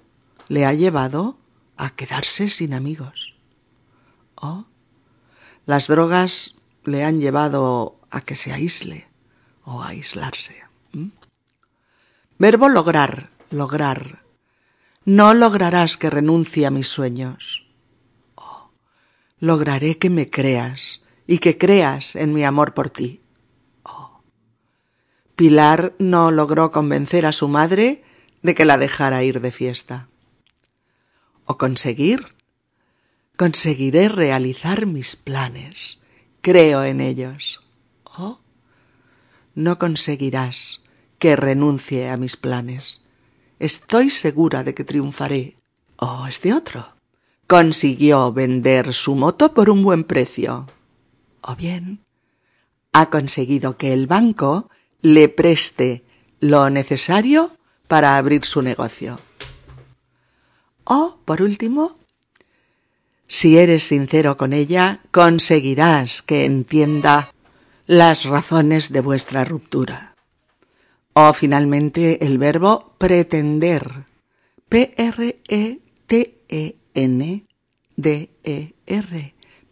le 0.47 0.65
ha 0.65 0.73
llevado 0.73 1.37
a 1.77 1.91
quedarse 1.91 2.49
sin 2.49 2.73
amigos. 2.73 3.35
O 4.35 4.65
las 5.65 5.87
drogas 5.87 6.55
le 6.83 7.03
han 7.03 7.19
llevado 7.19 7.99
a 8.09 8.21
que 8.21 8.35
se 8.35 8.53
aísle 8.53 9.07
o 9.63 9.81
a 9.81 9.89
aislarse. 9.89 10.55
¿Mm? 10.93 11.09
Verbo 12.37 12.69
lograr, 12.69 13.29
lograr. 13.49 14.23
No 15.05 15.33
lograrás 15.33 15.97
que 15.97 16.09
renuncie 16.09 16.65
a 16.65 16.71
mis 16.71 16.87
sueños. 16.87 17.65
Oh, 18.35 18.71
lograré 19.39 19.97
que 19.97 20.09
me 20.09 20.29
creas 20.29 21.01
y 21.27 21.39
que 21.39 21.57
creas 21.57 22.15
en 22.15 22.33
mi 22.33 22.45
amor 22.45 22.73
por 22.73 22.89
ti. 22.89 23.21
Oh. 23.83 24.21
Pilar 25.35 25.93
no 25.99 26.31
logró 26.31 26.71
convencer 26.71 27.25
a 27.25 27.33
su 27.33 27.49
madre 27.49 28.03
de 28.41 28.55
que 28.55 28.65
la 28.65 28.77
dejara 28.77 29.23
ir 29.23 29.41
de 29.41 29.51
fiesta. 29.51 30.07
O 31.45 31.57
conseguir. 31.57 32.33
Conseguiré 33.35 34.07
realizar 34.07 34.85
mis 34.85 35.17
planes. 35.17 35.99
Creo 36.41 36.83
en 36.83 37.01
ellos. 37.01 37.59
Oh. 38.05 38.39
No 39.53 39.77
conseguirás 39.77 40.81
que 41.19 41.35
renuncie 41.35 42.09
a 42.09 42.15
mis 42.15 42.37
planes. 42.37 43.01
Estoy 43.59 44.09
segura 44.09 44.63
de 44.63 44.73
que 44.73 44.85
triunfaré. 44.85 45.57
Oh, 45.97 46.25
este 46.27 46.53
otro. 46.53 46.93
Consiguió 47.47 48.31
vender 48.31 48.93
su 48.93 49.15
moto 49.15 49.53
por 49.53 49.69
un 49.69 49.83
buen 49.83 50.03
precio 50.03 50.67
o 51.41 51.55
bien 51.55 52.05
ha 52.93 53.09
conseguido 53.09 53.77
que 53.77 53.93
el 53.93 54.07
banco 54.07 54.69
le 55.01 55.29
preste 55.29 56.03
lo 56.39 56.69
necesario 56.71 57.55
para 57.87 58.17
abrir 58.17 58.43
su 58.45 58.61
negocio. 58.63 59.19
O, 60.83 61.19
por 61.25 61.41
último, 61.43 61.97
si 63.27 63.57
eres 63.57 63.83
sincero 63.83 64.37
con 64.37 64.53
ella, 64.53 65.01
conseguirás 65.11 66.21
que 66.21 66.45
entienda 66.45 67.33
las 67.85 68.23
razones 68.25 68.91
de 68.91 69.01
vuestra 69.01 69.43
ruptura. 69.45 70.15
O 71.13 71.33
finalmente 71.33 72.25
el 72.25 72.37
verbo 72.37 72.95
pretender. 72.97 74.05
P-R-E-T-E-N-D-E-R. 74.69 75.73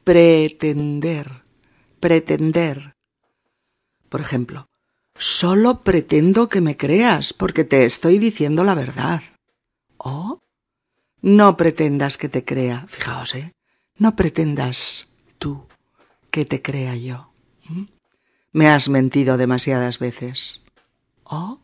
Pretender. 0.03 1.44
Pretender. 2.05 2.95
Por 4.09 4.21
ejemplo, 4.21 4.69
solo 5.17 5.81
pretendo 5.81 6.49
que 6.49 6.61
me 6.61 6.77
creas 6.77 7.33
porque 7.33 7.63
te 7.63 7.83
estoy 7.83 8.19
diciendo 8.19 8.63
la 8.63 8.75
verdad. 8.75 9.23
O 9.97 10.43
no 11.23 11.57
pretendas 11.57 12.17
que 12.17 12.29
te 12.29 12.45
crea. 12.45 12.85
Fijaos, 12.87 13.33
¿eh? 13.33 13.53
No 13.97 14.15
pretendas 14.15 15.09
tú 15.39 15.65
que 16.29 16.45
te 16.45 16.61
crea 16.61 16.95
yo. 16.95 17.31
¿Mm? 17.69 17.85
Me 18.51 18.69
has 18.69 18.87
mentido 18.87 19.37
demasiadas 19.37 19.97
veces. 19.97 20.61
¿O? 21.23 21.59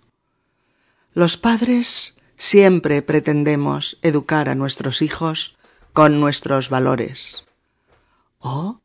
Los 1.13 1.37
padres 1.37 2.17
siempre 2.35 3.03
pretendemos 3.03 3.99
educar 4.01 4.49
a 4.49 4.55
nuestros 4.55 5.03
hijos 5.03 5.55
con 5.93 6.19
nuestros 6.19 6.71
valores. 6.71 7.43
¿O? 8.39 8.80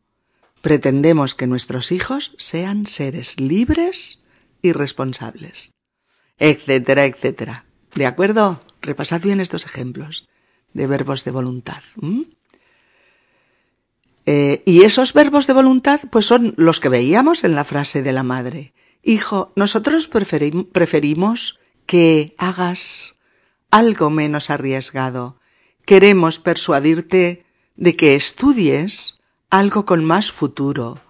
Pretendemos 0.67 1.37
que 1.37 1.47
nuestros 1.47 1.93
hijos 1.93 2.33
sean 2.39 2.89
seres 2.89 3.39
libres 3.39 4.21
y 4.63 4.73
responsables. 4.73 5.71
Etcétera, 6.39 7.05
etcétera. 7.05 7.67
¿De 7.95 8.05
acuerdo? 8.05 8.61
Repasad 8.83 9.21
bien 9.21 9.39
estos 9.39 9.65
ejemplos 9.65 10.27
de 10.73 10.89
verbos 10.89 11.23
de 11.23 11.31
voluntad. 11.31 11.85
Eh, 14.27 14.65
y 14.67 14.83
esos 14.83 15.13
verbos 15.13 15.47
de 15.47 15.53
voluntad, 15.53 16.01
pues 16.11 16.27
son 16.27 16.53
los 16.57 16.81
que 16.81 16.89
veíamos 16.89 17.45
en 17.45 17.55
la 17.55 17.63
frase 17.63 18.03
de 18.03 18.13
la 18.13 18.25
madre. 18.25 18.75
Hijo, 19.05 19.53
nosotros 19.55 20.09
preferimos 20.09 21.61
que 21.87 22.35
hagas 22.39 23.21
algo 23.71 24.11
menos 24.11 24.51
arriesgado. 24.51 25.39
Queremos 25.85 26.41
persuadirte 26.41 27.47
de 27.77 27.95
que 27.95 28.17
estudies 28.17 29.16
algo 29.59 29.85
con 29.85 30.05
más 30.05 30.33
futuro 30.33 31.01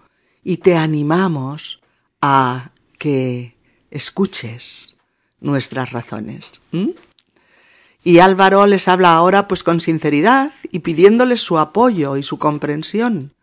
y 0.43 0.57
te 0.57 0.77
animamos 0.77 1.79
a 2.21 2.71
que 2.97 3.55
escuches 3.91 4.95
nuestras 5.39 5.91
razones. 5.91 6.61
Y 8.03 8.19
Álvaro 8.19 8.65
les 8.67 8.87
habla 8.87 9.15
ahora 9.15 9.47
pues 9.47 9.63
con 9.63 9.81
sinceridad 9.81 10.51
y 10.71 10.79
pidiéndoles 10.79 11.41
su 11.41 11.57
apoyo 11.57 12.17
y 12.17 12.23
su 12.23 12.39
comprensión. 12.39 13.33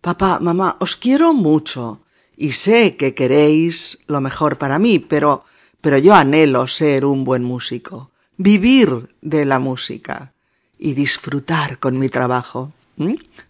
Papá, 0.00 0.38
mamá, 0.40 0.76
os 0.80 0.96
quiero 0.96 1.32
mucho 1.32 2.00
y 2.36 2.52
sé 2.52 2.96
que 2.96 3.14
queréis 3.14 3.98
lo 4.06 4.20
mejor 4.20 4.58
para 4.58 4.78
mí, 4.78 4.98
pero 4.98 5.44
pero 5.80 5.98
yo 5.98 6.14
anhelo 6.14 6.66
ser 6.66 7.04
un 7.04 7.24
buen 7.24 7.44
músico, 7.44 8.10
vivir 8.36 9.08
de 9.20 9.44
la 9.44 9.58
música 9.58 10.32
y 10.78 10.94
disfrutar 10.94 11.78
con 11.78 11.98
mi 11.98 12.08
trabajo. 12.08 12.72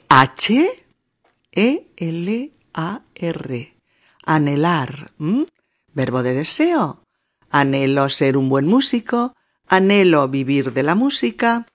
Anhelar, 4.27 5.13
verbo 5.93 6.23
de 6.25 6.35
deseo. 6.35 7.05
Anhelo 7.51 8.09
ser 8.09 8.37
un 8.37 8.49
buen 8.49 8.67
músico, 8.67 9.37
anhelo 9.69 10.29
vivir 10.29 10.73
de 10.73 10.83
la 10.83 10.97
música, 10.97 11.69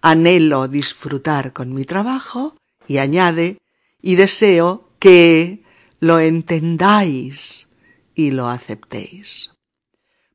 anhelo 0.00 0.66
disfrutar 0.66 1.52
con 1.52 1.74
mi 1.74 1.84
trabajo. 1.84 2.56
Y 2.88 2.96
añade, 2.98 3.58
y 4.00 4.14
deseo 4.14 4.88
que 4.98 5.62
lo 6.00 6.18
entendáis 6.18 7.68
y 8.14 8.30
lo 8.30 8.48
aceptéis. 8.48 9.50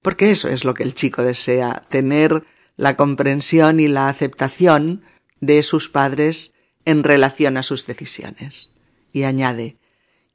Porque 0.05 0.29
eso 0.29 0.49
es 0.49 0.65
lo 0.65 0.75
que 0.75 0.83
el 0.83 0.93
chico 0.93 1.23
desea, 1.23 1.83
tener 1.89 2.43
la 2.77 2.95
comprensión 2.95 3.79
y 3.79 3.87
la 3.87 4.07
aceptación 4.07 5.01
de 5.39 5.63
sus 5.63 5.89
padres 5.89 6.53
en 6.85 7.01
relación 7.01 7.57
a 7.57 7.63
sus 7.63 7.87
decisiones. 7.87 8.69
Y 9.11 9.23
añade, 9.23 9.79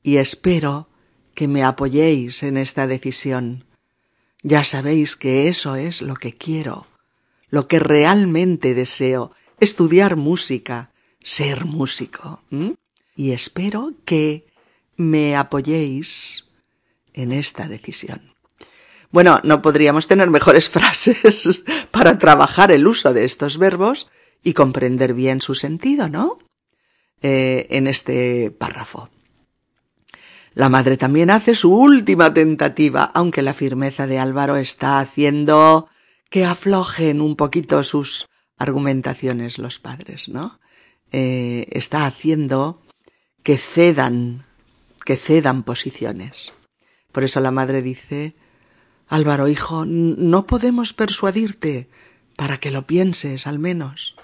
y 0.03 0.17
espero 0.17 0.89
que 1.37 1.47
me 1.47 1.63
apoyéis 1.63 2.43
en 2.43 2.57
esta 2.57 2.89
decisión. 2.89 3.65
Ya 4.43 4.65
sabéis 4.65 5.15
que 5.15 5.47
eso 5.47 5.77
es 5.77 6.03
lo 6.03 6.17
que 6.17 6.37
quiero, 6.37 6.89
lo 7.49 7.69
que 7.69 7.79
realmente 7.79 8.75
deseo, 8.75 9.31
estudiar 9.61 10.17
música, 10.17 10.91
ser 11.23 11.65
músico. 11.65 12.43
Y 13.15 13.31
espero 13.31 13.93
que 14.05 14.49
me 14.97 15.37
apoyéis 15.37 16.47
en 17.15 17.31
esta 17.31 17.69
decisión. 17.69 18.30
Bueno, 19.11 19.41
no 19.43 19.61
podríamos 19.63 20.07
tener 20.07 20.31
mejores 20.31 20.69
frases 20.71 21.63
para 21.91 22.19
trabajar 22.19 22.71
el 22.71 22.87
uso 22.87 23.13
de 23.13 23.25
estos 23.25 23.59
verbos 23.59 24.09
y 24.43 24.53
comprender 24.55 25.15
bien 25.15 25.41
su 25.41 25.55
sentido, 25.55 26.09
¿no? 26.09 26.39
Eh, 27.23 27.67
en 27.71 27.87
este 27.87 28.51
párrafo. 28.51 29.11
La 30.55 30.69
madre 30.69 30.97
también 30.97 31.31
hace 31.31 31.55
su 31.55 31.73
última 31.73 32.33
tentativa, 32.35 33.05
aunque 33.15 33.43
la 33.43 33.55
firmeza 33.55 34.07
de 34.07 34.19
Álvaro 34.19 34.57
está 34.57 35.01
haciendo 35.01 35.89
que 36.29 36.45
aflojen 36.45 37.21
un 37.21 37.37
poquito 37.37 37.83
sus 37.85 38.27
argumentaciones 38.57 39.59
los 39.59 39.79
padres, 39.79 40.29
¿no? 40.29 40.61
Eh, 41.13 41.67
está 41.71 42.07
haciendo 42.07 42.83
que 43.43 43.59
cedan, 43.59 44.45
que 45.05 45.17
cedan 45.17 45.63
posiciones. 45.63 46.53
Por 47.13 47.25
eso 47.25 47.41
la 47.41 47.51
madre 47.51 47.83
dice, 47.83 48.35
Álvaro, 49.11 49.49
hijo, 49.49 49.85
no 49.87 50.47
podemos 50.47 50.93
persuadirte 50.93 51.91
para 52.37 52.59
que 52.59 52.71
lo 52.71 52.87
pienses 52.87 53.49
al 53.49 53.59
menos. 53.59 54.15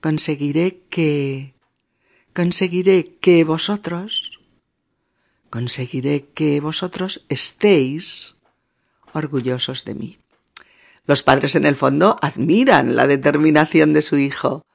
conseguiré 0.01 0.81
que, 0.89 1.53
conseguiré 2.39 3.17
que 3.19 3.43
vosotros, 3.43 4.39
conseguiré 5.49 6.29
que 6.33 6.61
vosotros 6.61 7.25
estéis 7.27 8.35
orgullosos 9.11 9.83
de 9.83 9.93
mí. 9.93 10.19
Los 11.05 11.21
padres 11.21 11.55
en 11.55 11.65
el 11.65 11.75
fondo 11.75 12.15
admiran 12.21 12.95
la 12.95 13.07
determinación 13.07 13.91
de 13.91 14.01
su 14.01 14.15
hijo 14.15 14.65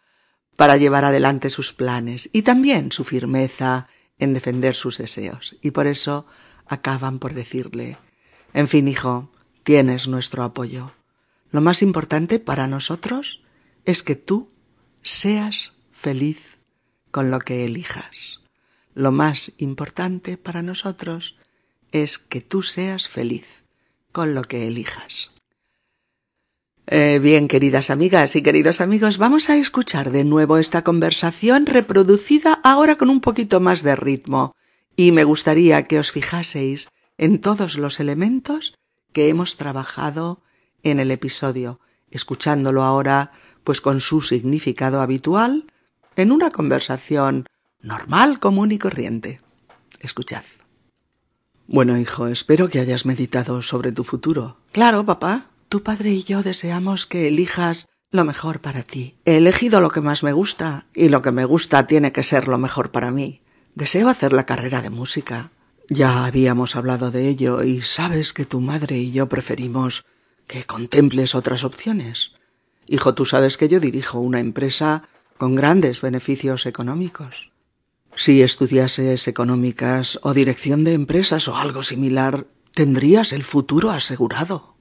para 0.57 0.77
llevar 0.77 1.07
adelante 1.07 1.49
sus 1.49 1.73
planes 1.73 2.29
y 2.35 2.43
también 2.43 2.93
su 2.93 3.03
firmeza 3.03 3.89
en 4.19 4.35
defender 4.35 4.75
sus 4.75 4.99
deseos. 4.99 5.57
Y 5.63 5.71
por 5.71 5.87
eso 5.87 6.27
acaban 6.67 7.19
por 7.19 7.33
decirle, 7.33 7.97
en 8.53 8.69
fin, 8.69 8.89
hijo, 8.89 9.31
tienes 9.63 10.07
nuestro 10.07 10.43
apoyo. 10.43 10.93
Lo 11.51 11.63
más 11.63 11.81
importante 11.81 12.41
para 12.41 12.67
nosotros 12.67 13.41
es 13.87 14.03
que 14.03 14.17
tú 14.17 14.51
seas 15.01 15.73
feliz 15.93 16.54
con 17.15 17.31
lo 17.31 17.39
que 17.39 17.65
elijas. 17.65 18.41
Lo 18.93 19.13
más 19.13 19.53
importante 19.59 20.37
para 20.37 20.63
nosotros 20.63 21.37
es 21.93 22.19
que 22.19 22.41
tú 22.41 22.63
seas 22.63 23.09
feliz 23.09 23.63
con 24.11 24.35
lo 24.35 24.43
que 24.43 24.67
elijas. 24.67 25.31
Eh, 26.89 27.21
bien, 27.23 27.47
queridas 27.47 27.91
amigas 27.91 28.35
y 28.35 28.43
queridos 28.43 28.81
amigos, 28.81 29.17
vamos 29.19 29.49
a 29.49 29.57
escuchar 29.57 30.11
de 30.11 30.25
nuevo 30.25 30.59
esta 30.59 30.83
conversación 30.83 31.67
reproducida 31.67 32.55
ahora 32.65 32.97
con 32.97 33.11
un 33.11 33.21
poquito 33.21 33.61
más 33.61 33.85
de 33.85 33.95
ritmo, 33.95 34.57
y 34.97 35.13
me 35.13 35.23
gustaría 35.23 35.85
que 35.85 36.01
os 36.01 36.11
fijaseis 36.11 36.89
en 37.17 37.41
todos 37.41 37.79
los 37.79 38.01
elementos 38.01 38.75
que 39.13 39.29
hemos 39.29 39.57
trabajado 39.57 40.43
en 40.83 40.99
el 40.99 41.13
episodio, 41.13 41.79
escuchándolo 42.11 42.83
ahora 42.83 43.31
pues 43.63 43.81
con 43.81 44.01
su 44.01 44.21
significado 44.21 45.01
habitual 45.01 45.67
en 46.17 46.33
una 46.33 46.51
conversación 46.51 47.47
normal, 47.81 48.39
común 48.39 48.73
y 48.73 48.79
corriente. 48.79 49.41
Escuchad. 50.01 50.43
Bueno, 51.67 51.97
hijo, 51.99 52.27
espero 52.27 52.69
que 52.69 52.81
hayas 52.81 53.07
meditado 53.07 53.63
sobre 53.63 53.93
tu 53.93 54.05
futuro. 54.05 54.59
Claro, 54.73 55.05
papá. 55.07 55.47
Tu 55.69 55.83
padre 55.83 56.11
y 56.11 56.23
yo 56.23 56.43
deseamos 56.43 57.07
que 57.07 57.29
elijas 57.29 57.89
lo 58.11 58.25
mejor 58.25 58.61
para 58.61 58.83
ti. 58.83 59.17
He 59.25 59.39
elegido 59.39 59.81
lo 59.81 59.91
que 59.91 60.01
más 60.01 60.23
me 60.23 60.33
gusta, 60.33 60.87
y 60.95 61.09
lo 61.09 61.23
que 61.23 61.33
me 61.33 61.45
gusta 61.45 61.87
tiene 61.87 62.13
que 62.13 62.23
ser 62.23 62.49
lo 62.49 62.59
mejor 62.59 62.91
para 62.91 63.11
mí. 63.11 63.41
Deseo 63.75 64.09
hacer 64.09 64.33
la 64.33 64.47
carrera 64.47 64.83
de 64.83 64.91
música. 64.91 65.51
Ya 65.89 66.25
habíamos 66.27 66.77
hablado 66.77 67.11
de 67.11 67.29
ello, 67.29 67.63
y 67.65 67.83
sabes 67.83 68.33
que 68.33 68.45
tu 68.45 68.61
madre 68.61 68.99
y 68.99 69.11
yo 69.11 69.29
preferimos 69.29 70.05
que 70.47 70.65
contemples 70.65 71.35
otras 71.35 71.65
opciones. 71.65 72.33
Hijo, 72.87 73.15
tú 73.15 73.25
sabes 73.25 73.57
que 73.57 73.69
yo 73.69 73.81
dirijo 73.81 74.21
una 74.21 74.41
empresa 74.41 75.09
con 75.37 75.55
grandes 75.55 76.01
beneficios 76.01 76.67
económicos. 76.67 77.53
Si 78.17 78.43
estudiases 78.43 79.27
económicas 79.27 80.21
o 80.23 80.35
dirección 80.35 80.85
de 80.85 80.93
empresas 80.93 81.49
o 81.49 81.57
algo 81.57 81.83
similar, 81.83 82.47
tendrías 82.73 83.33
el 83.33 83.43
futuro 83.43 83.91
asegurado. 83.91 84.77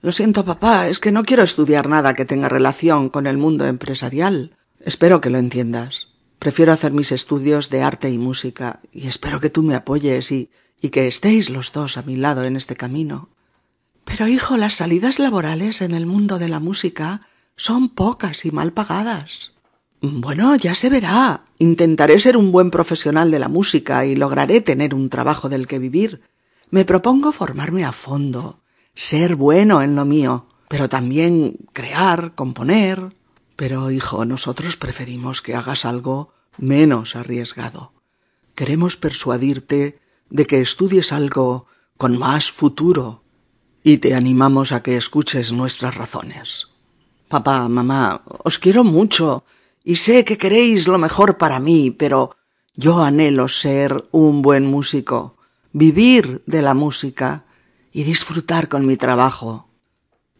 Lo 0.00 0.12
siento, 0.12 0.44
papá, 0.44 0.88
es 0.88 1.00
que 1.00 1.12
no 1.12 1.24
quiero 1.24 1.42
estudiar 1.42 1.88
nada 1.88 2.14
que 2.14 2.24
tenga 2.24 2.48
relación 2.48 3.10
con 3.10 3.26
el 3.26 3.36
mundo 3.36 3.66
empresarial. 3.66 4.56
Espero 4.80 5.20
que 5.20 5.30
lo 5.30 5.38
entiendas. 5.38 6.08
Prefiero 6.38 6.72
hacer 6.72 6.92
mis 6.92 7.12
estudios 7.12 7.70
de 7.70 7.82
arte 7.82 8.10
y 8.10 8.18
música, 8.18 8.80
y 8.92 9.08
espero 9.08 9.40
que 9.40 9.50
tú 9.50 9.62
me 9.62 9.74
apoyes 9.74 10.30
y, 10.32 10.50
y 10.80 10.90
que 10.90 11.08
estéis 11.08 11.50
los 11.50 11.72
dos 11.72 11.96
a 11.96 12.02
mi 12.02 12.16
lado 12.16 12.44
en 12.44 12.56
este 12.56 12.76
camino. 12.76 13.30
Pero, 14.04 14.28
hijo, 14.28 14.56
las 14.56 14.74
salidas 14.74 15.18
laborales 15.18 15.82
en 15.82 15.92
el 15.92 16.06
mundo 16.06 16.38
de 16.38 16.48
la 16.48 16.60
música 16.60 17.26
son 17.56 17.88
pocas 17.88 18.44
y 18.44 18.50
mal 18.50 18.72
pagadas. 18.72 19.55
Bueno, 20.00 20.54
ya 20.56 20.74
se 20.74 20.90
verá. 20.90 21.44
Intentaré 21.58 22.18
ser 22.18 22.36
un 22.36 22.52
buen 22.52 22.70
profesional 22.70 23.30
de 23.30 23.38
la 23.38 23.48
música 23.48 24.04
y 24.04 24.14
lograré 24.14 24.60
tener 24.60 24.94
un 24.94 25.08
trabajo 25.08 25.48
del 25.48 25.66
que 25.66 25.78
vivir. 25.78 26.22
Me 26.70 26.84
propongo 26.84 27.32
formarme 27.32 27.84
a 27.84 27.92
fondo, 27.92 28.60
ser 28.94 29.36
bueno 29.36 29.82
en 29.82 29.96
lo 29.96 30.04
mío, 30.04 30.48
pero 30.68 30.88
también 30.88 31.56
crear, 31.72 32.34
componer. 32.34 33.16
Pero, 33.56 33.90
hijo, 33.90 34.24
nosotros 34.26 34.76
preferimos 34.76 35.40
que 35.40 35.54
hagas 35.54 35.84
algo 35.84 36.34
menos 36.58 37.16
arriesgado. 37.16 37.92
Queremos 38.54 38.96
persuadirte 38.96 39.98
de 40.28 40.46
que 40.46 40.60
estudies 40.60 41.12
algo 41.12 41.66
con 41.96 42.18
más 42.18 42.50
futuro 42.50 43.22
y 43.82 43.98
te 43.98 44.14
animamos 44.14 44.72
a 44.72 44.82
que 44.82 44.96
escuches 44.96 45.52
nuestras 45.52 45.94
razones. 45.94 46.68
Papá, 47.28 47.68
mamá, 47.68 48.22
os 48.26 48.58
quiero 48.58 48.84
mucho 48.84 49.44
y 49.86 49.94
sé 49.94 50.24
que 50.24 50.36
queréis 50.36 50.88
lo 50.88 50.98
mejor 50.98 51.38
para 51.38 51.60
mí, 51.60 51.92
pero 51.92 52.34
yo 52.74 53.04
anhelo 53.04 53.46
ser 53.46 54.02
un 54.10 54.42
buen 54.42 54.66
músico, 54.66 55.36
vivir 55.72 56.42
de 56.44 56.60
la 56.60 56.74
música 56.74 57.44
y 57.92 58.02
disfrutar 58.02 58.66
con 58.68 58.84
mi 58.84 58.96
trabajo. 58.96 59.68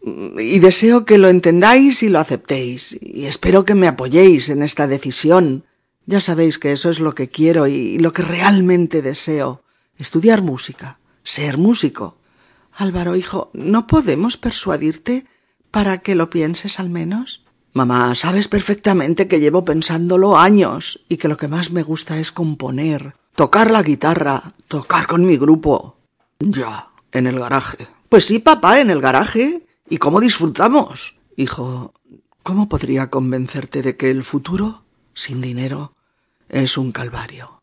Y 0.03 0.59
deseo 0.59 1.05
que 1.05 1.17
lo 1.17 1.29
entendáis 1.29 2.03
y 2.03 2.09
lo 2.09 2.19
aceptéis, 2.19 2.99
y 3.01 3.27
espero 3.27 3.65
que 3.65 3.77
me 3.77 3.87
apoyéis 3.87 4.49
en 4.49 4.65
esta 4.65 4.89
decisión. 4.89 5.65
Ya 6.07 6.21
sabéis 6.21 6.59
que 6.59 6.73
eso 6.73 6.91
es 6.91 6.99
lo 6.99 7.15
que 7.15 7.29
quiero 7.29 7.69
y 7.69 8.01
lo 8.01 8.13
que 8.13 8.23
realmente 8.23 9.01
deseo. 9.01 9.63
Estudiar 9.97 10.43
música, 10.43 10.99
ser 11.23 11.57
músico. 11.57 12.19
Álvaro, 12.73 13.15
hijo, 13.15 13.51
¿no 13.55 13.87
podemos 13.87 14.37
persuadirte 14.37 15.25
para 15.71 15.99
que 15.99 16.17
lo 16.17 16.31
pienses 16.31 16.81
al 16.81 16.91
menos? 16.91 17.46
Mamá, 17.77 18.15
sabes 18.15 18.49
perfectamente 18.49 19.29
que 19.29 19.39
llevo 19.39 19.67
pensándolo 19.67 20.39
años 20.39 21.05
y 21.11 21.19
que 21.19 21.29
lo 21.29 21.37
que 21.37 21.47
más 21.47 21.73
me 21.73 21.83
gusta 21.83 22.19
es 22.19 22.33
componer, 22.33 23.17
tocar 23.35 23.71
la 23.71 23.83
guitarra, 23.83 24.45
tocar 24.67 25.07
con 25.07 25.27
mi 25.27 25.37
grupo. 25.37 25.99
Ya, 26.39 26.89
en 27.13 27.27
el 27.27 27.39
garaje. 27.39 27.87
Pues 28.09 28.25
sí, 28.25 28.39
papá, 28.39 28.81
en 28.81 28.89
el 28.89 29.03
garaje. 29.03 29.67
¿Y 29.91 29.99
cómo 29.99 30.21
disfrutamos? 30.21 31.17
Hijo, 31.37 31.93
¿cómo 32.43 32.67
podría 32.71 33.11
convencerte 33.11 33.83
de 33.83 33.95
que 33.99 34.09
el 34.09 34.25
futuro, 34.25 34.85
sin 35.13 35.43
dinero, 35.43 35.93
es 36.49 36.79
un 36.79 36.93
calvario? 36.93 37.61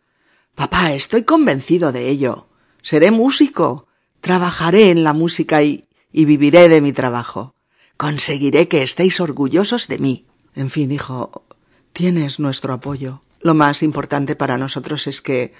Papá, 0.53 0.93
estoy 0.93 1.23
convencido 1.23 1.91
de 1.91 2.09
ello. 2.09 2.45
Seré 2.83 3.09
músico. 3.09 3.87
Trabajaré 4.21 4.91
en 4.91 5.03
la 5.03 5.13
música 5.13 5.63
y, 5.63 5.87
viviré 6.11 6.69
de 6.69 6.81
mi 6.81 6.93
trabajo. 6.93 7.55
Conseguiré 8.03 8.67
que 8.67 8.83
estéis 8.83 9.21
orgullosos 9.21 9.87
de 9.87 9.97
mí. 9.97 10.25
En 10.55 10.69
fin, 10.69 10.91
hijo, 10.91 11.45
tienes 11.93 12.37
nuestro 12.37 12.73
apoyo. 12.73 13.23
Lo 13.39 13.53
más 13.53 13.81
importante 13.81 14.35
para 14.35 14.57
nosotros 14.57 15.07
es 15.07 15.21
que, 15.21 15.53